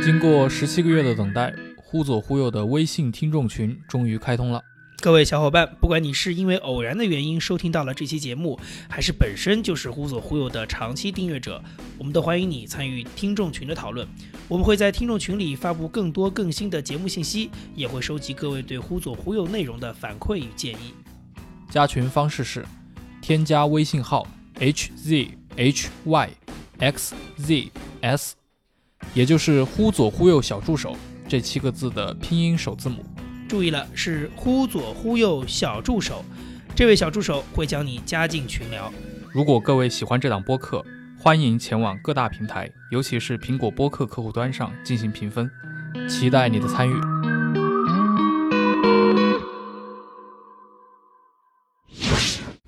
[0.02, 4.62] 经过十七个月的等待，忽左忽右的微信听众群终于开通了。
[5.00, 11.64] 各位小伙伴，不管你是因为偶然的原因收听到了这期节目，还是本身就是忽左忽右的长期订阅者，
[11.96, 14.06] 我们都欢迎你参与听众群的讨论。
[14.46, 20.92] 我们会在听众群里发布更多更新的节目信息，也会收集各位对忽左忽右内容的反馈与建议。
[21.70, 22.66] 加群方式是
[23.22, 24.26] 添加微信号
[24.58, 25.32] hzhyxzs，
[29.14, 30.94] 也就是忽左忽右小助手
[31.26, 33.02] 这七个字的拼音首字母。
[33.50, 36.24] 注意了，是忽左忽右小助手，
[36.72, 38.92] 这位小助手会将你加进群聊。
[39.32, 40.84] 如果各位喜欢这档播客，
[41.18, 45.50] 欢迎前往各大平台，尤其是苹果播客客户端上进行评分，
[46.08, 46.94] 期待你的参与。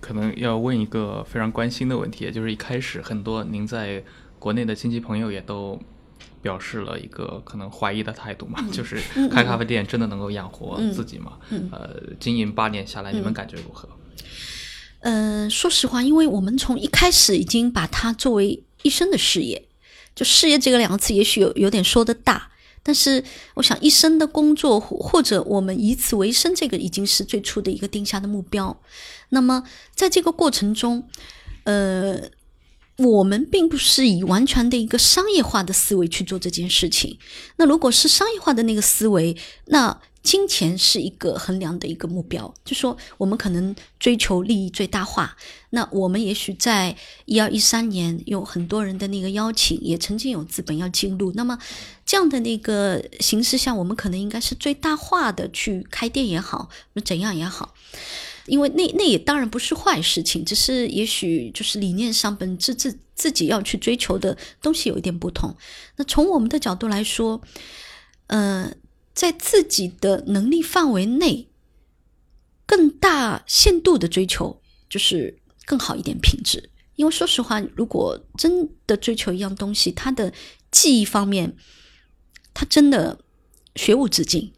[0.01, 4.03] 可能要问一个非常关心的问题，也就是一开始很多您在
[4.37, 5.81] 国内的亲戚朋友也都。
[6.41, 11.39] 表示了一个可能怀疑的态度嘛，就是开咖啡店真的能够养活自己吗？
[11.71, 13.89] 呃，经营八年下来，你们感觉如何？
[15.01, 19.67] 嗯，说实话，因为我们从一开始已经把它作为一生的事业，
[20.15, 22.51] 就事业这个两个字，也许有有点说的大，
[22.83, 23.23] 但是
[23.55, 28.77] 我想一生的工作或者我们以此为生，这个已经是最初的一个定下的目标。
[29.29, 31.09] 那么在这个过程中，
[31.65, 32.21] 呃。
[33.05, 37.19] 我们并不是以完全的一个商业化的思维去做这件事情。
[37.57, 39.37] 那如果是商业化的那个思维，
[39.67, 45.37] 那金钱是一个衡量的一个目标，就说我们可能追求利益最大化。
[45.71, 51.33] 那我们也许在一二一三年有很多人的那个邀请，也曾经有资本要进入。
[51.35, 51.59] 那么
[52.07, 56.69] 这样的那个形式下，我们可能应该是最大化的去开店也好，
[57.05, 57.75] 怎样也好。
[58.47, 65.57] 因为那那也当然不是坏事情，只是也许就是理念上本质自自己要去追求的东西有一点不同。
[65.97, 67.41] 那从我们的角度来说，
[68.27, 68.75] 呃，
[69.15, 71.49] 在自己的能力范围内，
[72.67, 76.71] 更大限度的追求就是更好一点品质。
[76.97, 80.33] 因为说实话，如果真的追求一样东西，它的
[80.71, 81.57] 技艺方面，
[82.53, 83.21] 它真的
[83.77, 84.53] 学无止境。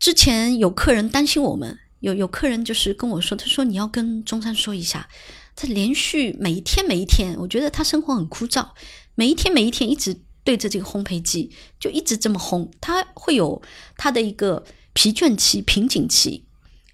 [0.00, 1.78] 之前有客人担心我们。
[2.02, 5.08] 有有客人就是跟我说，他说你要跟中山说一下，
[5.54, 8.70] 他连续每一天每一天，我觉得他生活很枯燥，
[9.14, 13.62] 每一天每一天一直对着这个烘焙机，就一直这么烘，他会有
[13.96, 16.42] 他的一个疲倦期、瓶颈期，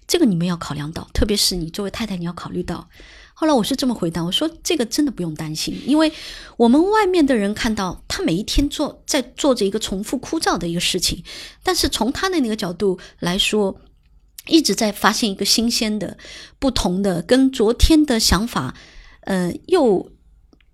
[0.07, 2.87] 这个你们要考量到，特别是你作为太太，你要考虑到。
[3.33, 6.13] 后来我是这么回答，我说这个真的不用担心，因为
[6.57, 11.23] 我们外面的人看到他每一天做在做着一个重复枯燥的一个事情，
[11.63, 13.81] 但是从他的那个角度来说。
[14.47, 16.17] 一直在发现一个新鲜的、
[16.57, 18.75] 不同的，跟昨天的想法，
[19.21, 20.11] 呃，又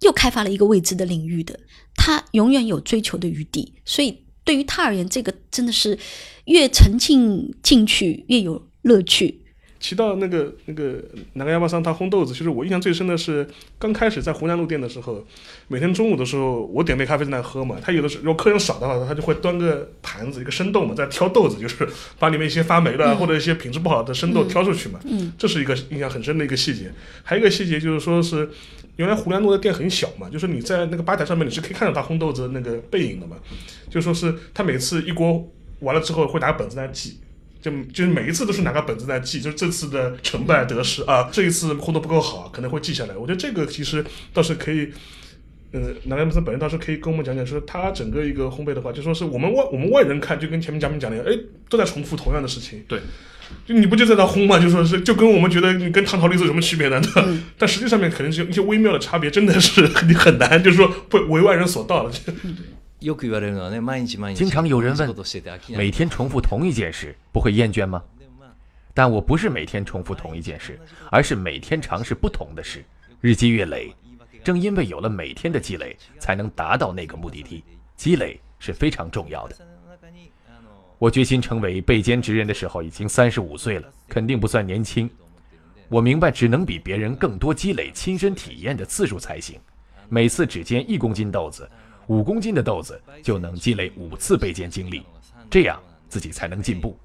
[0.02, 1.60] 又开发了一个未知的领域的，
[1.96, 3.74] 他永远有追求的余地。
[3.86, 5.98] 所以对于他而言，这个真的是
[6.46, 9.45] 越沉浸进去越有乐趣。
[9.86, 10.96] 提到那个那个
[11.34, 15.24] 南干幺八三，他烘豆子，其实我印象最深的是刚开始在湖南路店的时候，
[15.68, 17.76] 每天中午的时候，我点杯咖啡在那喝嘛。
[17.80, 25.00] 他有的时候如果客人少的话，他就会端个盘子，一个生豆嘛，在挑豆子，就是把里面一些发霉的或者一些品质不好的生豆挑出去嘛。
[25.04, 26.92] 嗯，这是一个印象很深的一个细节。
[27.22, 28.50] 还有一个细节就是说是，
[28.96, 33.38] 原来湖南路的店很小嘛，就是你在那个吧台上面你是可以看到他烘豆子那个背影的嘛。
[33.88, 35.48] 就说是他每次一锅
[35.82, 37.20] 完了之后会拿本子来记。
[37.66, 43.18] 就就是每一次都是拿个本子在记，就是这次的成败得失啊，这一次烘的不够好，可能会记下来。
[43.18, 44.92] 我觉得这个其实倒是可以，
[45.72, 51.36] 呃，南安姆森本人倒是可以跟我们讲讲，说他整个一个烘焙的话，就说是我们外我们外人看，就跟前面嘉宾讲的，哎，
[51.68, 52.84] 都在重复同样的事情。
[52.88, 53.00] 对，
[53.66, 54.60] 就你不就在那烘吗？
[54.60, 57.02] 就说是就跟我们觉得你跟糖炒栗子有什么区别呢？
[57.58, 62.12] 但实际上面可能是一些微妙的差别，真的是 你很难，就是说不为外人所道了。
[64.34, 65.16] 经常有人问，
[65.70, 68.02] 每天重复同一件事不会厌倦吗？
[68.94, 70.80] 但我不是每天重复同一件事，
[71.12, 72.84] 而是每天尝试不同的事，
[73.22, 73.94] 日积月累。
[74.44, 77.64] 正因为有了每天的积累，才能达到那个目的地。
[77.96, 79.56] 积累是非常重要的。
[80.98, 85.10] 我决心成为背兼职人的时候，已经三十五岁了，肯定不算年轻。
[85.90, 89.60] 我明白，只能比别人更多积累亲身体验的次数才行。
[90.08, 91.70] 每次只煎一公斤豆子。
[92.08, 95.04] 五公斤的豆子就能积累五次焙煎经历，
[95.50, 96.98] 这样自己才能进步。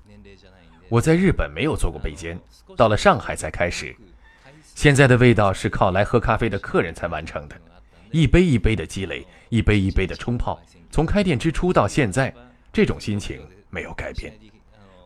[0.88, 2.38] 我在日本没有做过焙煎，
[2.76, 3.94] 到了上海才开始。
[4.74, 7.60] 现在的味道是靠来喝咖啡的客人才完成的，
[8.10, 10.60] 一杯一杯的积累，一杯一杯的冲泡。
[10.90, 12.34] 从开店之初到现在，
[12.72, 14.32] 这种心情没有改变。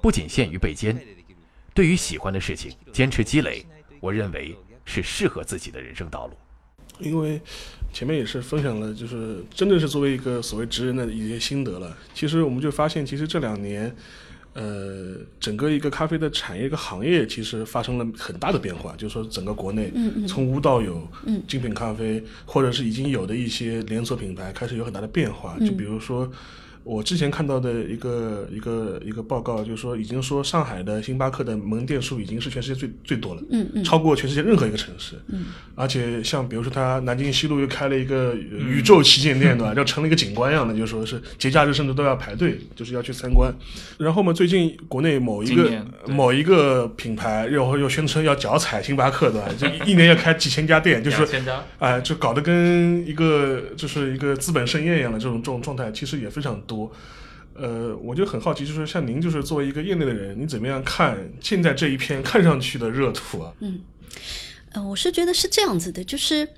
[0.01, 0.99] 不仅限于焙煎，
[1.73, 3.65] 对于喜欢的事情，坚持积累，
[4.01, 6.37] 我认为是适合自己的人生道路。
[6.99, 7.41] 因为
[7.95, 11.97] 前面也是分享了，就是真的是作为一个所谓职人的一些心得了。
[12.13, 13.95] 其实我们就发现，其实这两年，
[14.53, 18.97] 呃，整个一个咖啡的产业、一个行业，其实发生了很大的变化。
[18.97, 19.93] 就是说，整个国内，
[20.27, 21.09] 从无到有，
[21.47, 25.57] 精品咖啡，或者是已经有的一些连锁品牌，开始有很大的变化。
[25.61, 26.29] 就比如说。
[26.85, 39.75] 我之前看到的一个一个一个报告，就是说，已经说上海的星巴克的门店数已经是全世界最最多了，嗯嗯，超过全世界任何一个城市，嗯，而且像比如说，它南京西路又开了一个宇宙旗舰店，对吧？
[39.75, 43.51] 就成了一个景观一样的，就说是节假日甚至都要排队，就是要去参观。
[43.97, 45.71] 然后嘛，最近国内某一个
[46.07, 49.49] 某一个品牌，然后又宣称要脚踩星巴克，对吧？
[49.57, 51.27] 就一年要开几千家店，就是
[51.79, 56.74] 哎，就搞得跟一个就是一个资本盛宴一样的这种这种状态，其实也非常多。
[56.75, 56.91] 多，
[57.55, 63.53] 呃，我就很好奇，就是像您，就是作为一个业内的人，你怎么样看现在这一片看上去的热土啊？
[63.61, 63.81] 嗯，
[64.73, 66.49] 呃，我是觉得是这样子的，就是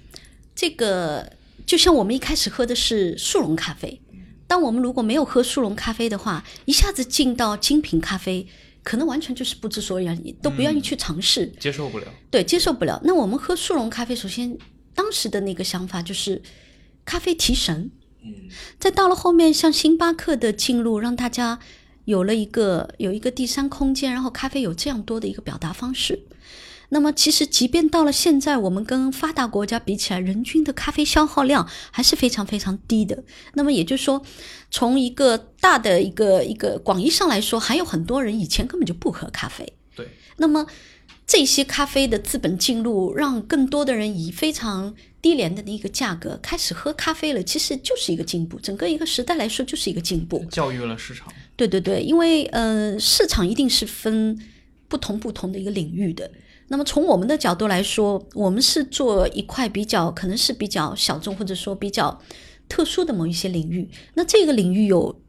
[0.55, 1.33] 这个，
[1.67, 4.01] 就像我们一开始喝的是速溶咖啡，
[4.47, 8.47] 当我们如果没有喝速溶咖啡的话，一下子进到精品咖啡，
[8.83, 12.99] 可能完全就是不知所以然，都不愿意去尝试，接受不了，对，接受不了。
[13.05, 14.57] 那我们喝速溶咖啡，首先
[14.95, 16.41] 当时的那个想法就是
[17.05, 17.91] 咖啡提神。
[18.79, 21.59] 再到了后面，像星巴克的进入，让大家
[22.05, 26.25] 有了一个有一个第三空间，然后咖啡有这样多的一个表达方式。
[26.91, 33.25] 那么，其实即便到了现在，我们跟发达国家比起来，人均的咖啡消耗量还是非常非常低的。
[33.55, 34.23] 那么也就是说，
[34.71, 39.73] 从一个大的一个一个广义上来说，还有很多人以前根本就不喝咖啡。
[39.97, 40.09] 对。
[40.37, 40.65] 那么
[41.27, 44.95] 这些咖啡的资本进入，让更多的人以非常。
[45.23, 48.61] 低廉的那个价格开始喝咖啡了，其实就是一个进步。
[48.61, 50.39] 整个一个时代来说，就是一个进步。
[50.49, 51.27] 教育了市场。
[51.57, 54.39] 对对对，因为呃，市场一定是分
[54.87, 56.31] 不同不同的一个领域的。
[56.69, 62.17] 那么从我们的角度来说，我们是做一块比较可能是比较小众或者说比较
[62.69, 63.89] 特殊的某一些领域。
[64.15, 65.21] 那这个领域有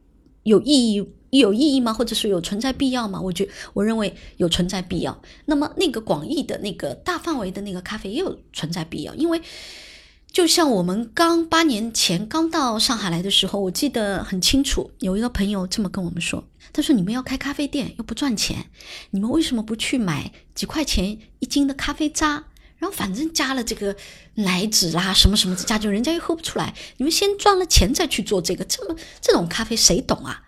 [0.47, 1.93] 有意义有意义吗？
[1.93, 3.21] 或者是有存在必要吗？
[3.21, 5.21] 我觉我认为有存在必要。
[5.45, 9.41] 那么那个广义的那个大范围的那个咖啡也有存在必要，因为。
[10.29, 18.65] 就像我们刚八年前刚到上海来的时候，我记得很清楚，有一个朋友这么跟我们说：“他说你们要开咖啡店又不赚钱，
[19.11, 22.43] 你们为什么不去买几块钱一斤的咖啡渣？
[22.77, 23.95] 然后反正加了这个
[24.35, 26.73] 奶脂啦什么什么的加，就人家又喝不出来。
[26.97, 30.43] 你们先赚了钱再去做这个，这么这种咖啡谁懂啊？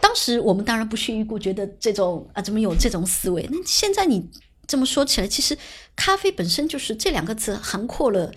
[0.00, 3.48] 当时我们当然不屑一顾，觉得这种啊怎么有这种思维？
[3.50, 4.30] 那现在你
[4.66, 5.56] 这么说起来，其实
[5.96, 8.32] 咖啡本身就是这两个字涵括了。”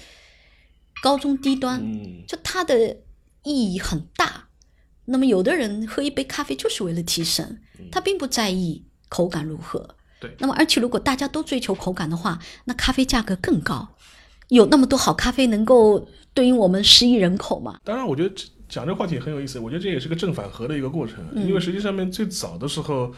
[1.04, 1.80] 高中低端，
[2.26, 2.98] 就它的
[3.44, 4.48] 意义很大。
[5.06, 9.96] 那么，有的人喝一杯咖啡就是为了提神，他并不在意口感如何。
[10.20, 10.36] 对。
[10.40, 13.88] 那么，而且如果大家都追求口感的话，那咖啡价格更高。
[14.50, 17.80] 有那么多好咖啡能够对应我们十亿人口吗？
[17.84, 18.34] 当然，我觉得
[18.70, 19.60] 讲这个话题很有意思。
[19.60, 23.14] 我觉得这也是个正反合的一个过程，因为实际上面最早的时候。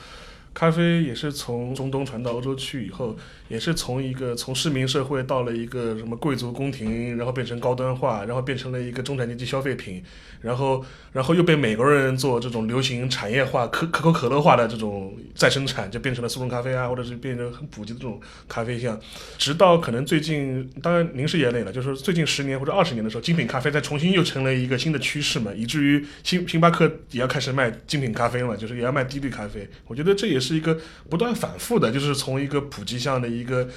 [0.51, 3.15] 咖啡也是从中东传到欧洲去以后，
[3.49, 10.01] 也是从一个从市民社会到了一个什么贵族宫廷，然后变成高端化，然后变成了一个中产阶级消费品，
[10.39, 18.99] 然后然后又被美国人做这种流行产业化、可可口可乐化的这种再生产，就变成了速溶咖啡啊，或者是变成很普及的这种咖啡像，
[19.39, 30.59] 直到可能最近，当然您是业内了，就是最近十年或者二十年的时候，精品咖啡再重新又成了一个新的趋势嘛，以至于星星巴克也要开始卖精品咖啡了，就是也要卖低滤咖啡，我觉得这也是。
[30.59, 30.77] 一个
[31.09, 33.67] 不断反复的，就是从一个普及向的一个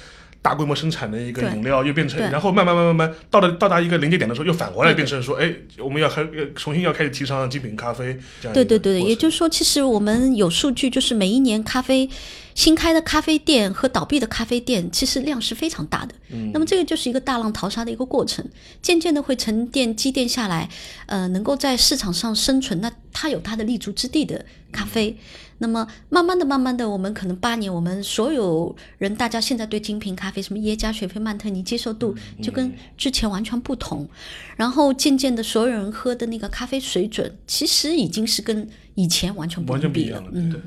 [0.41, 8.17] 大规模生产的一个饮料，又变成，然后慢慢慢慢慢到了到达一个临界点的时候，又反过来变成说，哎，我们要开重新要开始提倡精品咖啡。
[8.53, 12.09] 对对对，也就是说，其实我们有数据，就是每一年咖啡
[12.55, 16.13] 新开的咖啡店和倒闭的咖啡店，其实量是非常大的。
[16.29, 18.45] 嗯，那么这个就是一个大浪淘沙的一个过程，
[18.81, 20.67] 渐渐的会沉淀积淀下来，
[21.05, 25.15] 呃，能够在市场上生存，那它有它的立足之地的咖啡。
[25.63, 34.05] 那么慢慢的、慢慢的，我们可能八年，我们所有人，大家现在对精品咖啡，什么耶加、雪菲、曼特尼，接受度就跟之前完全不同。
[34.57, 40.29] 然后渐渐的，所有人喝的那个咖啡水准，其实已经是跟以前完全完全不一样了。
[40.33, 40.59] 嗯对，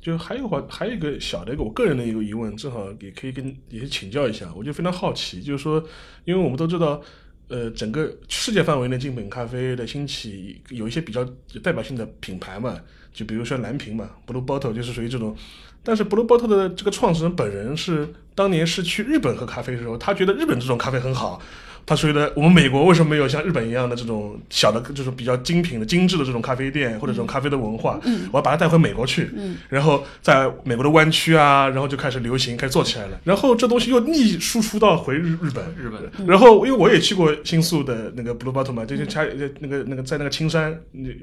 [0.00, 4.52] 就还有话，还有一个小的一个我个人的一个疑问，正好也可以跟也请教一下。
[4.56, 5.80] 我就非常好奇，就是说，
[6.24, 7.00] 因为我们都知道。
[7.48, 11.20] 呃，整个世界范围内精品咖啡的兴起，有一些比较
[11.52, 12.80] 有代表性的品牌嘛，
[13.12, 15.36] 就比如说蓝瓶嘛，Blue Bottle 就是属于这种。
[15.84, 21.42] 但是 Blue Bottle 的这个创始人本人是当年是去日本喝咖啡的时候，他觉得日本这种咖啡很好，
[21.84, 28.00] 他觉得我们美国为什么没有像日本一样的这种小的，就是比较精品的、精致的这种咖啡店或者这种咖啡的文化？
[28.04, 33.20] 嗯我要把它带回美国去，嗯然后在美国的湾区啊，然后就开始流行，开始做起来了。
[33.24, 39.24] 然后这东西又逆输出到回日日本，日本然后因为我也去过新宿的那个 Blue Bottle 嘛，就是它
[39.60, 40.78] 那个那个在那个青山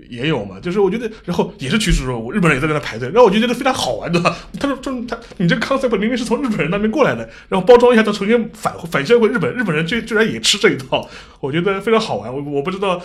[0.09, 4.35] 也有嘛，就是我觉得，然后也是趋势弱物，日本人也在那排队，然后我就觉得非常好玩，对吧？
[4.59, 11.08] 他说说他你这个 concept 明明是从日本人那边过来的，然后包装一下，再重新返返销回日本，日本人居居然也吃这一套，
[11.40, 12.32] 我觉得非常好玩。
[12.34, 13.02] 我我不知道。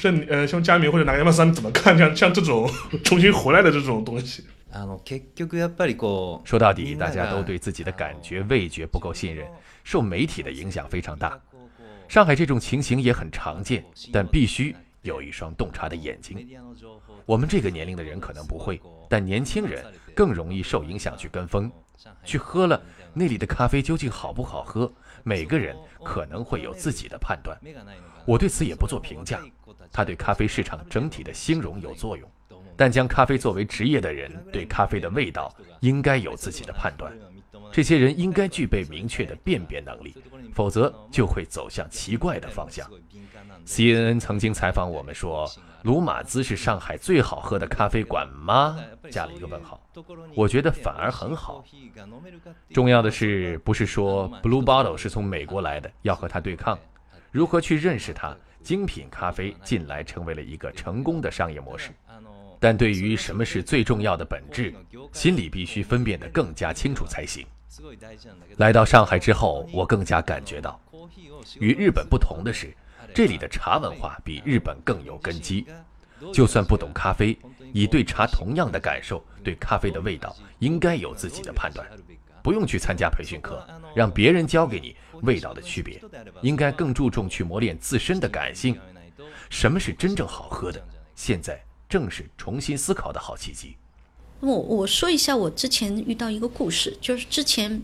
[0.00, 2.68] 像你呃，像佳明或者哪个亚马桑怎么看像像这种
[3.04, 4.42] 重新回来的这种东西？
[4.72, 9.46] あの結局やっぱりこう说到底，大家都对自己的感觉、味觉不够信任，
[9.84, 11.38] 受媒体的影响非常大。
[12.08, 16.44] 上海这种情形也很常见，但必须有一双洞察的眼睛。
[17.24, 19.84] 我们这个年龄的人可能不会，但年轻人
[20.16, 21.70] 更容易受影响去跟风，
[22.24, 22.82] 去喝了
[23.14, 27.57] 那里的咖啡究竟好不好喝，每个人 可能会有自己的判断。
[28.25, 29.41] 我对此也不做评价，
[29.91, 32.29] 它对咖啡市场整体的兴荣有作用。
[32.77, 37.11] 但将咖啡作为职业的人，对咖啡的味道应该有自己的判断。
[37.71, 40.15] 这些人应该具备明确的辨别能力，
[40.53, 42.89] 否则就会走向奇怪的方向。
[43.65, 45.49] CNN 曾经采访我们说，
[45.83, 48.77] 鲁马兹是上海最好喝的咖啡馆吗？
[49.09, 49.81] 加了一个问号。
[50.35, 51.63] 我觉得反而很好。
[52.71, 56.77] 重要的是，不是说 Blue Bottle 是从美国来的，要和它对抗，
[57.31, 58.35] 如何去认识它？
[58.61, 61.91] 精品咖啡近来成为了一个成功的商业模式。
[62.59, 64.71] 但对于什么是最重要的本质，
[65.11, 67.43] 心里必须分辨得更加清楚才行。
[68.57, 70.79] 来到上海之后，我更加感觉到，
[71.59, 72.71] 与日本不同的是，
[73.13, 75.65] 这里的茶文化比日本更有根基。
[76.31, 77.37] 就算不懂咖啡，
[77.73, 81.87] 以对茶同样的感受，对咖啡的味道应该有自己的判断。
[82.43, 86.01] 不用去参加培训课，让别人教给你味道的区别，
[86.41, 88.79] 应该更注重去磨练自身的感性。
[89.49, 90.83] 什么是真正好喝的？
[91.15, 91.59] 现在
[91.89, 93.75] 正是重新思考的好契机。
[94.39, 97.81] 我我说一下我之前遇到一个故事，就是之前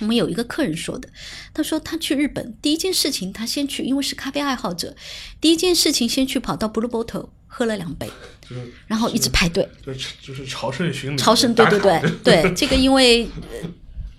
[0.00, 1.08] 我们有一个客人说的，
[1.52, 4.94] 他说他去日本第一件事情，他先去，因为是咖啡爱好者，
[5.40, 8.08] 第一件事情先去跑到 Blue Bottle 喝了两杯，
[8.48, 9.68] 就是然后一直排队。
[9.84, 13.68] 就是就是朝圣巡礼，朝圣，对对对对，这个因为、呃、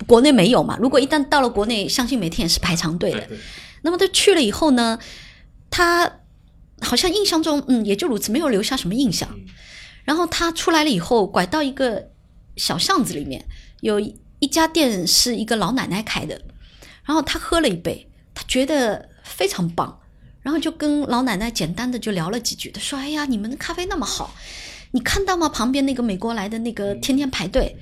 [0.06, 3.28] 国内没有嘛，如果一旦到了国内，相信每天也是排长队的。
[3.82, 5.00] 那么他去了以后呢，
[5.70, 6.20] 他
[6.82, 9.30] 好像印象中，嗯，也就如此，没有留下什么印象。
[10.04, 12.10] 然后他出来了以后，拐到一个
[12.56, 13.46] 小巷子里面，
[13.82, 14.02] 有
[14.40, 16.42] 一家店是一个老奶奶开的。
[17.04, 20.00] 然后他喝了一杯，他觉得非常棒，
[20.42, 22.70] 然后就跟老奶奶简单的就聊了几句。
[22.70, 24.36] 他说：“哎呀，你们的咖啡那么好，
[24.92, 25.50] 你看到吗？
[25.50, 27.78] 旁边那个美国来的那个天天排队。”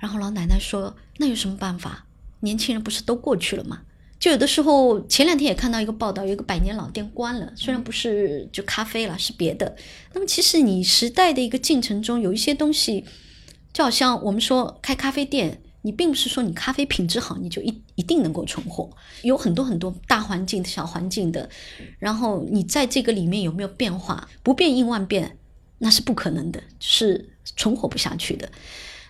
[0.00, 2.06] 然后老奶奶说：“那有什么办法？
[2.40, 3.82] 年轻人不是都过去了吗？”
[4.18, 9.76] 就有的时候，前两天也看到一个报道，有一个百年老店关了，虽然不是就咖啡了，是别的。
[10.14, 13.04] 那么其实你时代的一个进程中，有一些东西，
[13.72, 18.90] 就好像我们说开咖啡店，你并不是说你咖啡品质好，你就一一定能够存活。
[19.22, 21.48] 有很多很多大环境、小环境的，
[21.98, 24.28] 然后你在这个里面有没有变化？
[24.42, 25.36] 不变应万变，
[25.78, 28.50] 那是不可能的，是存活不下去的。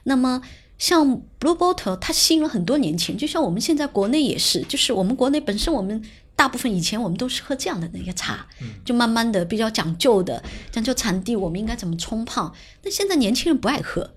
[0.03, 0.43] 那么。
[0.79, 1.07] 像
[1.39, 6.03] Blue Bottle，它吸引了很多年轻人，就像我们现在国内也是，就是我们国内本身我们
[6.35, 8.45] 大部分以前我们都是喝这样的那个茶，
[8.85, 10.43] 就慢慢的比较讲究的，
[10.73, 12.53] 讲究产地，我们应该怎么冲泡。
[12.83, 14.14] 那现在年轻人不爱喝，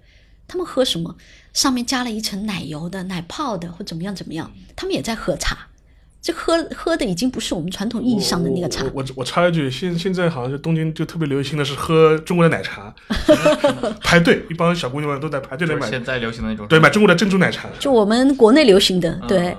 [0.47, 1.16] 他们喝什么？
[1.56, 5.58] 上面加了一层奶油的、奶泡的或怎么样怎么样，他们也在喝茶。
[6.22, 8.84] 这喝喝的已经不是我们传统意义上的那个茶。
[8.86, 12.93] 我我我插一句，现现在好像是东京就特别流行的是喝中国的奶茶，
[14.01, 15.89] 排队，一帮小姑娘们都在排队来买。
[15.89, 17.70] 现在流行的那种，对，买中国的珍珠奶茶。
[17.80, 19.56] 就我们国内流行的，对。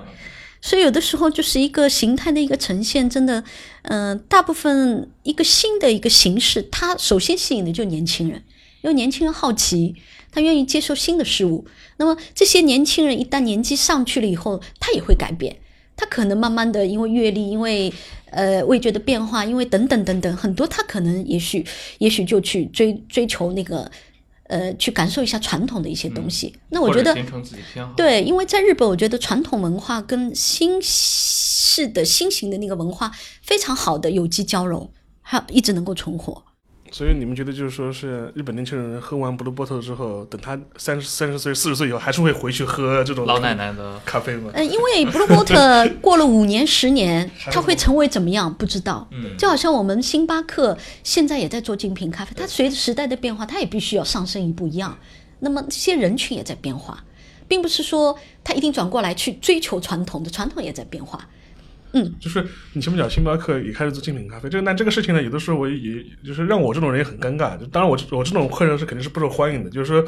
[0.60, 3.40] 所以有的时候就是一个形态的一个呈现，真的，
[3.82, 8.42] 嗯、呃，大部分一个新的一个形式，它首先吸引的就是年轻人，
[8.82, 9.94] 因为年轻人好奇，
[10.36, 11.64] 他愿意接受新的事物。
[11.96, 15.56] 那么这些年轻人一旦年纪上去了以后，他也会改变。
[15.96, 17.90] 他可能慢慢的，因为阅历，因为
[18.26, 21.64] 呃味觉的变化，因为等等等等很多，他可能也许
[21.96, 23.90] 也许就去追追求那个
[24.48, 26.48] 呃去感受一下传统的一些东西。
[26.54, 27.16] 嗯、那我觉得。
[27.96, 33.10] 对，因为在日本，我觉得传统文化跟新式的新型的那个文化
[33.40, 36.44] 非常好的有机交融，还一直能够存活。
[36.96, 44.50] 所以你们觉得就是说是日本年轻人喝完 Blue Bottle 之后，等他三十三十岁、四十岁以后，还是会回去喝这种老奶奶的咖啡吗？
[44.54, 48.50] 嗯，因为 Blue Bottle 过了五年、十年，它会成为怎么样？
[48.54, 49.06] 不知道。
[49.10, 54.96] 嗯，就好像我们星巴克现在也在做精品咖啡，它随着时代的变化，它也必须要上升一步一样。
[55.40, 57.04] 那么这些人群也在变化，
[57.46, 61.28] 并不是说他一定转过来去追求传统的，传统也在变化。
[61.96, 67.56] 嗯，就是你前面讲星巴克也开始做精品咖啡，这个那这个事情呢，有的时候我也就是让我这种人也很尴尬。
[67.56, 70.06] 就当然我我这种客人是肯定是不受欢迎的，就是说。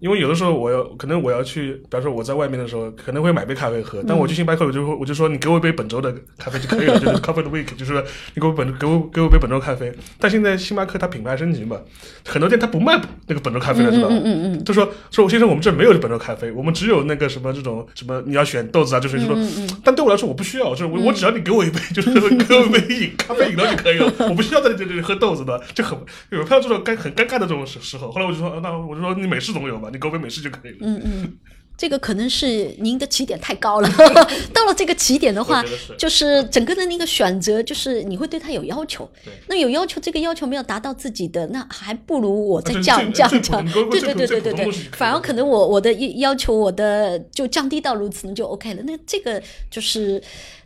[0.00, 8.02] 因为有的时候我要可能我要去，比方说我在外面的时候可能会买杯咖啡喝，但我去星巴克我就会我就说你给我一杯本周的咖啡就可以了，就是 Coffee Week，就是说
[8.34, 9.92] 你给我本给我给我杯本周咖啡。
[10.18, 11.80] 但现在星巴克它品牌升级嘛，
[12.26, 14.16] 很多店它不卖那个本周咖啡了，知道吗？
[14.16, 19.36] 嗯嗯嗯嗯就说说先生我们这没有本周咖啡，我们只有那个什么这种什么你要选豆子啊，就是说，
[19.82, 22.10] 但对我来说我不需要，就是我我只要你给我一杯，就是
[22.44, 25.98] 给我一杯饮咖啡饮料就可以了，我不需要在这里喝豆子的，就很
[26.30, 30.78] 有碰到这种尴很尴尬的这种时时候，后来我就说，啊那我就说你美式总有吧，你给我杯美式就可以了。
[30.80, 31.38] 嗯嗯，
[31.76, 33.88] 这个可能是您的起点太高了，
[34.54, 35.64] 到了这个起点的话
[35.98, 39.10] 就是整个的那个选择，就是你会对他有要求。
[39.48, 43.64] 那有要求，这个要求没有达到自己的，那还不如我再降降降。
[43.72, 48.82] 对对对对对对反而可能我我的要要求我的就降低到如此，那就 OK 了。
[48.84, 50.22] 那这个就是。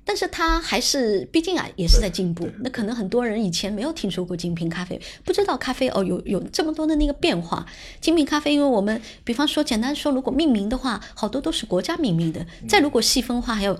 [0.09, 2.48] 但是它还是，毕竟啊，也是在进步。
[2.61, 7.66] 那可能很多人以前没有听说过精品咖啡，不知道咖啡哦有有这么多的那个变化。
[8.00, 12.46] 精品咖啡，因为我们比方说简单说，如果命名的话，好多都是国家命名的。
[12.66, 13.78] 再如果细分化，还有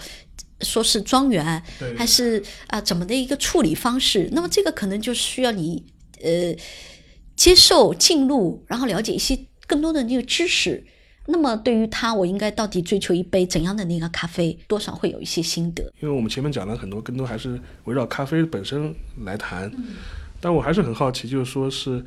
[0.61, 1.63] 说是庄园
[1.97, 5.83] 还是啊、怎么的一个处理方式，那么这个可能就需要你
[6.23, 6.55] 呃
[7.37, 10.85] 接受进入，然后了解一些更多的那个知识。
[11.29, 15.85] 那么对于他，我应该到底追求一杯怎样的那个咖啡，多少会有一些心得。
[16.01, 19.67] 因为我们前面讲了很多，更多还是围绕咖啡本身来谈。
[19.77, 19.85] 嗯
[20.41, 21.99] 但我还是很好奇，就是说是，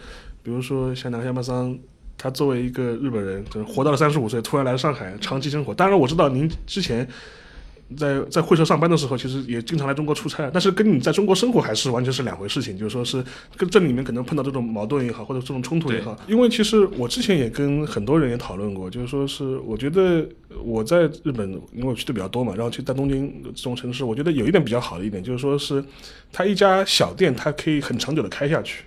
[0.42, 1.78] 比如说像南下马桑，
[2.18, 5.74] 他作为一个日本人，就是活到了三十五岁，突然来上海长期生活。
[5.74, 7.06] 当然我知道您之前
[7.96, 12.78] 在在会社上班的时候，其实也经常来中国出差，但是跟你在中国生活还是完全是两回事情。
[12.78, 13.24] 就是说是
[13.58, 20.28] 跟这里面可能碰到这种矛盾也好，或者这种冲突也好，因为其实我之前也跟很多人也讨论过，就是说是我觉得
[20.64, 25.84] 我在日本，因为我去的比较多嘛，然后去在东京这种城市，我觉得有一点比较好的一点就是说是，
[26.32, 28.84] 它一家小店它可以很长久的开下去。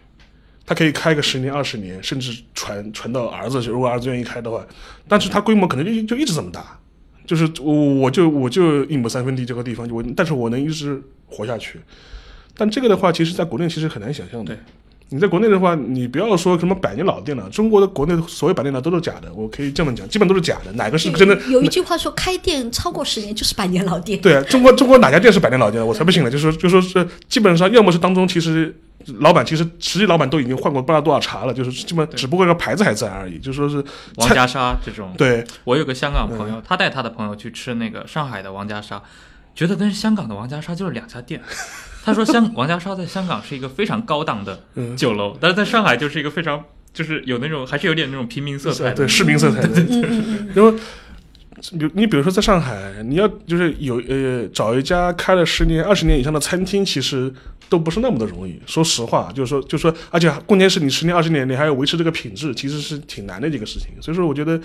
[0.66, 4.66] 它可以开个十年、二十年，甚至传传到儿子，如果儿子愿意开的话，
[5.07, 6.80] 但是它规模可能就就一直这么大，
[7.27, 11.81] 就是我我就我就一亩三分地这个地方，就我但是我能一直活下去。
[12.57, 14.57] 但这个的话，其实在国内其实很难想象的。
[15.11, 21.39] 你在国内的话，你不要说什么百年老店了，中国的国内所有百年老都是假的，我可以这么讲，基本都是假的，哪个是真的？
[21.51, 24.18] 有一句话说，开店超过十年就是百年老店。
[24.20, 25.87] 对，中国中国哪家店是百年老店？
[25.87, 26.31] 我才不信呢！
[26.31, 28.75] 就说就说是基本上，要么是当中其实
[29.20, 33.38] 老板其实实际老板都已经换过不知道多少茬了，就是基本只不过这个牌子还在而已。
[33.38, 33.84] 就说是
[34.16, 39.02] 王家沙这种，对我有个香港朋友，他带他的朋友去吃那个上海的王家沙，
[39.55, 41.40] 觉得跟香港的王家沙就是两家店。
[42.05, 48.92] 他说香王家沙在香港是一个非常高档的嗯酒楼，但是在上海就是一个非常就是有那种还是有点那种平民色彩。
[48.92, 49.80] 对市民色彩的。
[50.55, 50.74] 因为
[51.73, 57.33] 比你比如说在上海，你要就是有呃找一家开了十年、二十年以上的餐厅，其实
[57.69, 58.61] 都不是那么的容易。
[58.67, 63.89] 说实话，就是说，就是说，而且关键是你十年、二十年，你还要维持这个品质，其实是挺难的一个事情。
[64.01, 64.61] 所以说，我觉得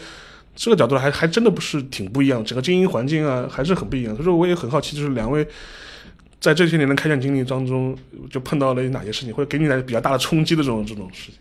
[0.56, 4.14] 这个角度还还真的不是挺不一样，整个经营环境啊还是很不一样。
[4.16, 5.48] 所以说，我也很好奇，就是两位。
[6.42, 7.94] 在这些年的开店经历当中，
[8.32, 11.36] 就碰到了哪些事情，或者给你来比较大的冲击的这种这种事情？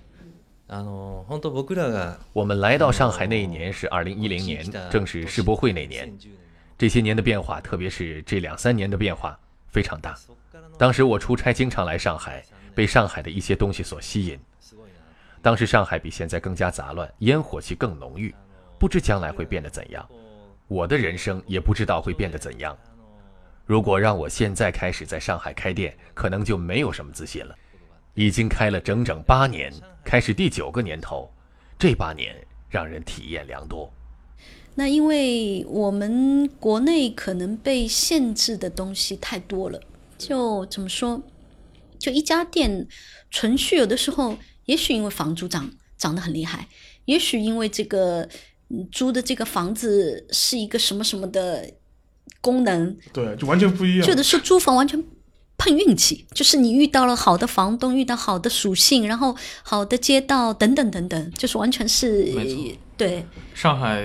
[0.67, 6.11] あの本当僕らが我们来到上海那一年是二零一零年，正是世博会那年。
[6.77, 9.37] 这些年的变化，特别是这两三年的变化
[9.67, 10.15] 非常大。
[10.77, 12.43] 当时我出差经常来上海，
[12.73, 14.39] 被上海的一些东西所吸引。
[15.41, 18.33] 当时上海比现在更加杂乱，烟火气更浓郁，
[18.79, 20.07] 不知将来会变得怎样。
[20.67, 22.75] 我的人生也不知道会变得怎样。
[23.65, 27.55] 如果让我现在开始在上海开店，可能就没有什么自信了。
[28.18, 29.72] 已经开了整整八年，
[30.04, 31.30] 开始第九个年头，
[31.78, 32.34] 这八年
[32.68, 33.88] 让人体验良多。
[34.74, 39.80] 那因为我们国内可能被限制的东西太多了，
[40.18, 41.22] 就怎么说？
[41.96, 42.88] 就一家店
[43.30, 46.66] 存续，有的时候也许因为房租涨涨得很厉害，
[47.04, 48.28] 也许因为这个
[48.70, 51.72] 嗯租的这个房子是一个什么什么的
[52.40, 54.08] 功能，对，就完全不一样。
[54.08, 55.00] 有的时候租房完全
[55.58, 62.32] 碰运气，就是你遇到了好的房东，遇到好的属性，然后好的街道等等等等，就是完全是
[62.96, 64.02] 对上海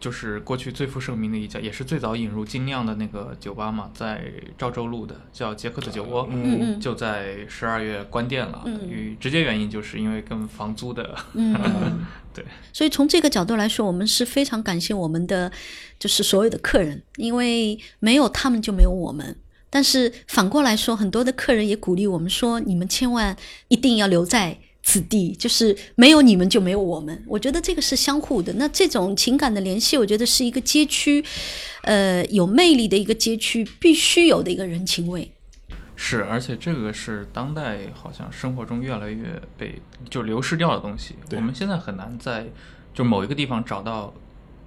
[0.00, 4.22] 就是过去最负盛名的一家，也是最早引入精酿的那个酒吧嘛，在
[4.56, 8.62] 赵州路的叫杰克的酒窝，嗯嗯就在十二月关店了。
[8.66, 12.06] 嗯与直接原因就是因为跟房租的，嗯嗯。
[12.34, 15.50] 对，所以从这个角度来说，我们是非常感谢我们的
[15.98, 19.36] 就是所有的客人，因为没有他们就没有我们。
[19.70, 23.36] 但是反过来说，很多的客人也鼓励我们说：“你们千万
[23.68, 27.22] 一定要留在此地，就是没有你们就没有我们。
[27.26, 28.52] 我觉得这个是相互的。
[28.54, 31.22] 那这种情感的联系，我觉得是一个街区，
[31.82, 35.30] 呃，有魅力的一个街区必须有的一个人情味。
[35.94, 41.16] 是，而且这个是当代好像生活中越来越被就流失掉的东西。
[41.32, 42.46] 我们现在很难在
[42.94, 44.14] 就某一个地方找到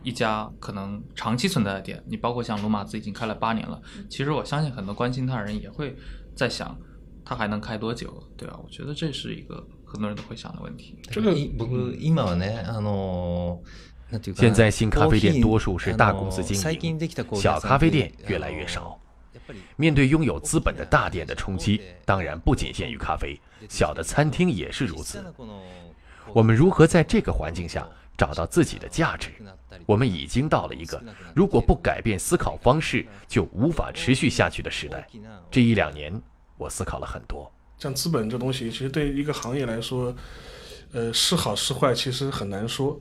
[0.03, 3.81] 一家可能长期存在的店，你包括像罗马兹已经开了八年了。
[4.09, 5.95] 其实我相信很多关心它的人也会
[6.35, 6.77] 在想，
[7.23, 8.23] 它还能开多久？
[8.35, 10.97] 对啊，我觉得这是一个很多人都会想的问题。
[11.09, 11.65] 这个不，
[14.35, 16.99] 现在新咖啡店多数是大公司经营，
[17.35, 18.99] 小咖啡店越来越少。
[19.75, 23.39] 面对拥有资本的大店的冲击，当然不仅限于咖啡，
[23.69, 25.23] 小的餐厅也是如此。
[26.33, 27.85] 我们如何在这个环境下
[28.17, 29.29] 找到自己的价值？
[29.85, 31.01] 我们已经到了一个
[31.35, 35.07] 如果不改变思考方式就无法持续下去的时代。
[35.49, 36.21] 这一两年，
[36.57, 37.51] 我思考了很多。
[37.77, 40.15] 像资本这东西，其实对一个行业来说，
[40.91, 42.99] 呃，是好是坏，其实很难说。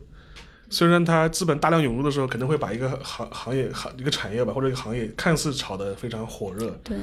[0.71, 6.97] 虽然它资本大量涌入的时候，可能会把一个行行业行一个产业吧，或者一个行业看似炒得非常火热，对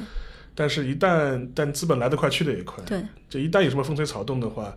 [0.56, 4.76] 但是一旦但资本来得快去得也快，对，就一旦有什么风吹草动的话，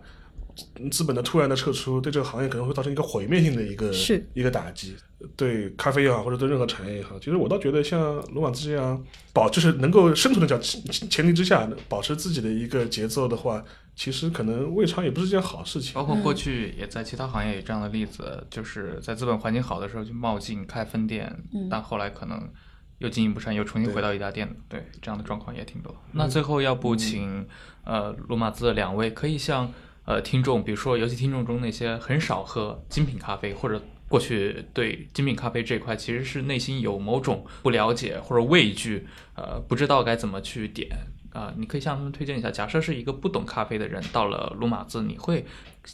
[0.91, 4.95] 资本的突然的撤出，对这个行业可能会造成一个毁灭性的一个是一个打击。
[5.37, 8.99] 对咖啡也好，或者对任何产业也好，其实我倒觉得像罗马兹这样
[9.31, 13.63] 保就是能够生存的角前前提之下，保持自己的一个节奏的话，
[13.95, 15.93] 其实可能未尝也不是件好事情。
[15.93, 21.31] 包括过去也在其他行业有这样的例子，就是在资本环境好的时候就冒进开分店，
[21.69, 22.49] 但后来可能
[22.97, 25.95] 又经营不善，又重新回到一家店，对这样的状况也挺多。
[26.13, 27.47] 那最后要不请
[27.83, 29.71] 呃罗马兹的两位可以向
[30.05, 33.81] 呃听众，比如说尤其听众中那些很少喝精品咖啡或者。
[34.11, 40.89] 过去对精品咖啡这一块其实是内心有某种不了解或者畏惧，呃，不知道该怎么去点，
[41.31, 42.51] 啊、你可以向他们推荐一下。
[42.51, 45.45] 假设是一个不懂咖啡的人到了鲁马兹，你会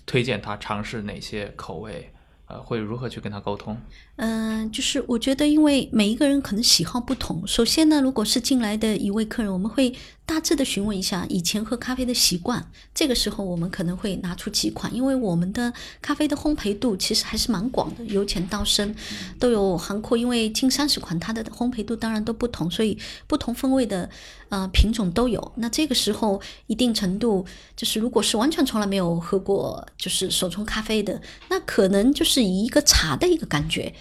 [0.08, 2.12] 推荐他尝试哪些口味？
[2.48, 3.78] 呃，会如何去跟他沟通？
[4.16, 7.46] 嗯、就是我觉得，因为每一个人可能喜好不同。
[7.46, 9.94] 首先呢，如果是进来的一位客人，我们会
[10.26, 12.66] 大致的询问一下以前喝咖啡的习惯。
[12.96, 18.96] 这个时候，我们可能会拿出几款，因为我们的咖啡的烘焙度其实还是蛮广的，由浅到深
[19.38, 20.18] 都有涵括。
[20.18, 24.10] 因为近三十款，它的烘焙度当然都不同，所以不同风味的
[24.50, 25.52] 呃品种都有。
[25.56, 27.46] 那这个时候，一定程度
[27.76, 33.94] 就是，如果是完全从来没有喝过就是手冲咖啡的，那可能就是以一个茶的一个感觉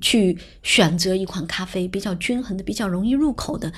[0.00, 3.72] 去选择一款咖啡，比较均衡的、比较容易入口的，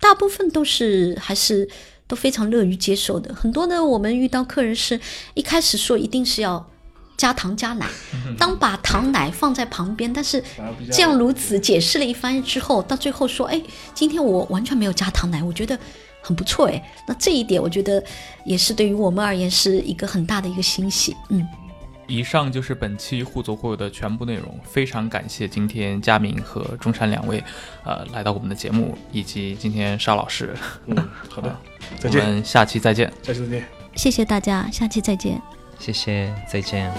[0.00, 1.68] 大部分都是还是
[2.06, 3.34] 都非常乐于接受的。
[3.34, 5.00] 很多呢，我们遇到客人是
[5.34, 6.71] 一开始说一定是要。
[7.22, 7.86] 加糖加奶，
[8.36, 10.42] 当把糖奶放在旁边，但是
[10.90, 13.62] 这样如此解释了一番之后，到最后说：“哎，
[13.94, 15.78] 今天我完全没有加糖奶，我觉得
[16.20, 18.02] 很不错。”哎，那这一点我觉得
[18.44, 21.16] 也是对于我们而言是一个很大的一个欣喜。
[21.28, 21.46] 嗯，
[22.08, 24.58] 以上就是本期互走互有的全部内容。
[24.64, 27.40] 非常感谢今天佳明和中山两位，
[27.84, 30.56] 呃，来到我们的节目，以及今天沙老师。
[30.86, 30.96] 嗯，
[31.28, 31.56] 好的，
[32.00, 33.06] 再我见，们下期再见。
[33.22, 33.64] 下期再见。
[33.94, 35.40] 谢谢大家，下期再见。
[35.82, 36.92] 谢谢再见。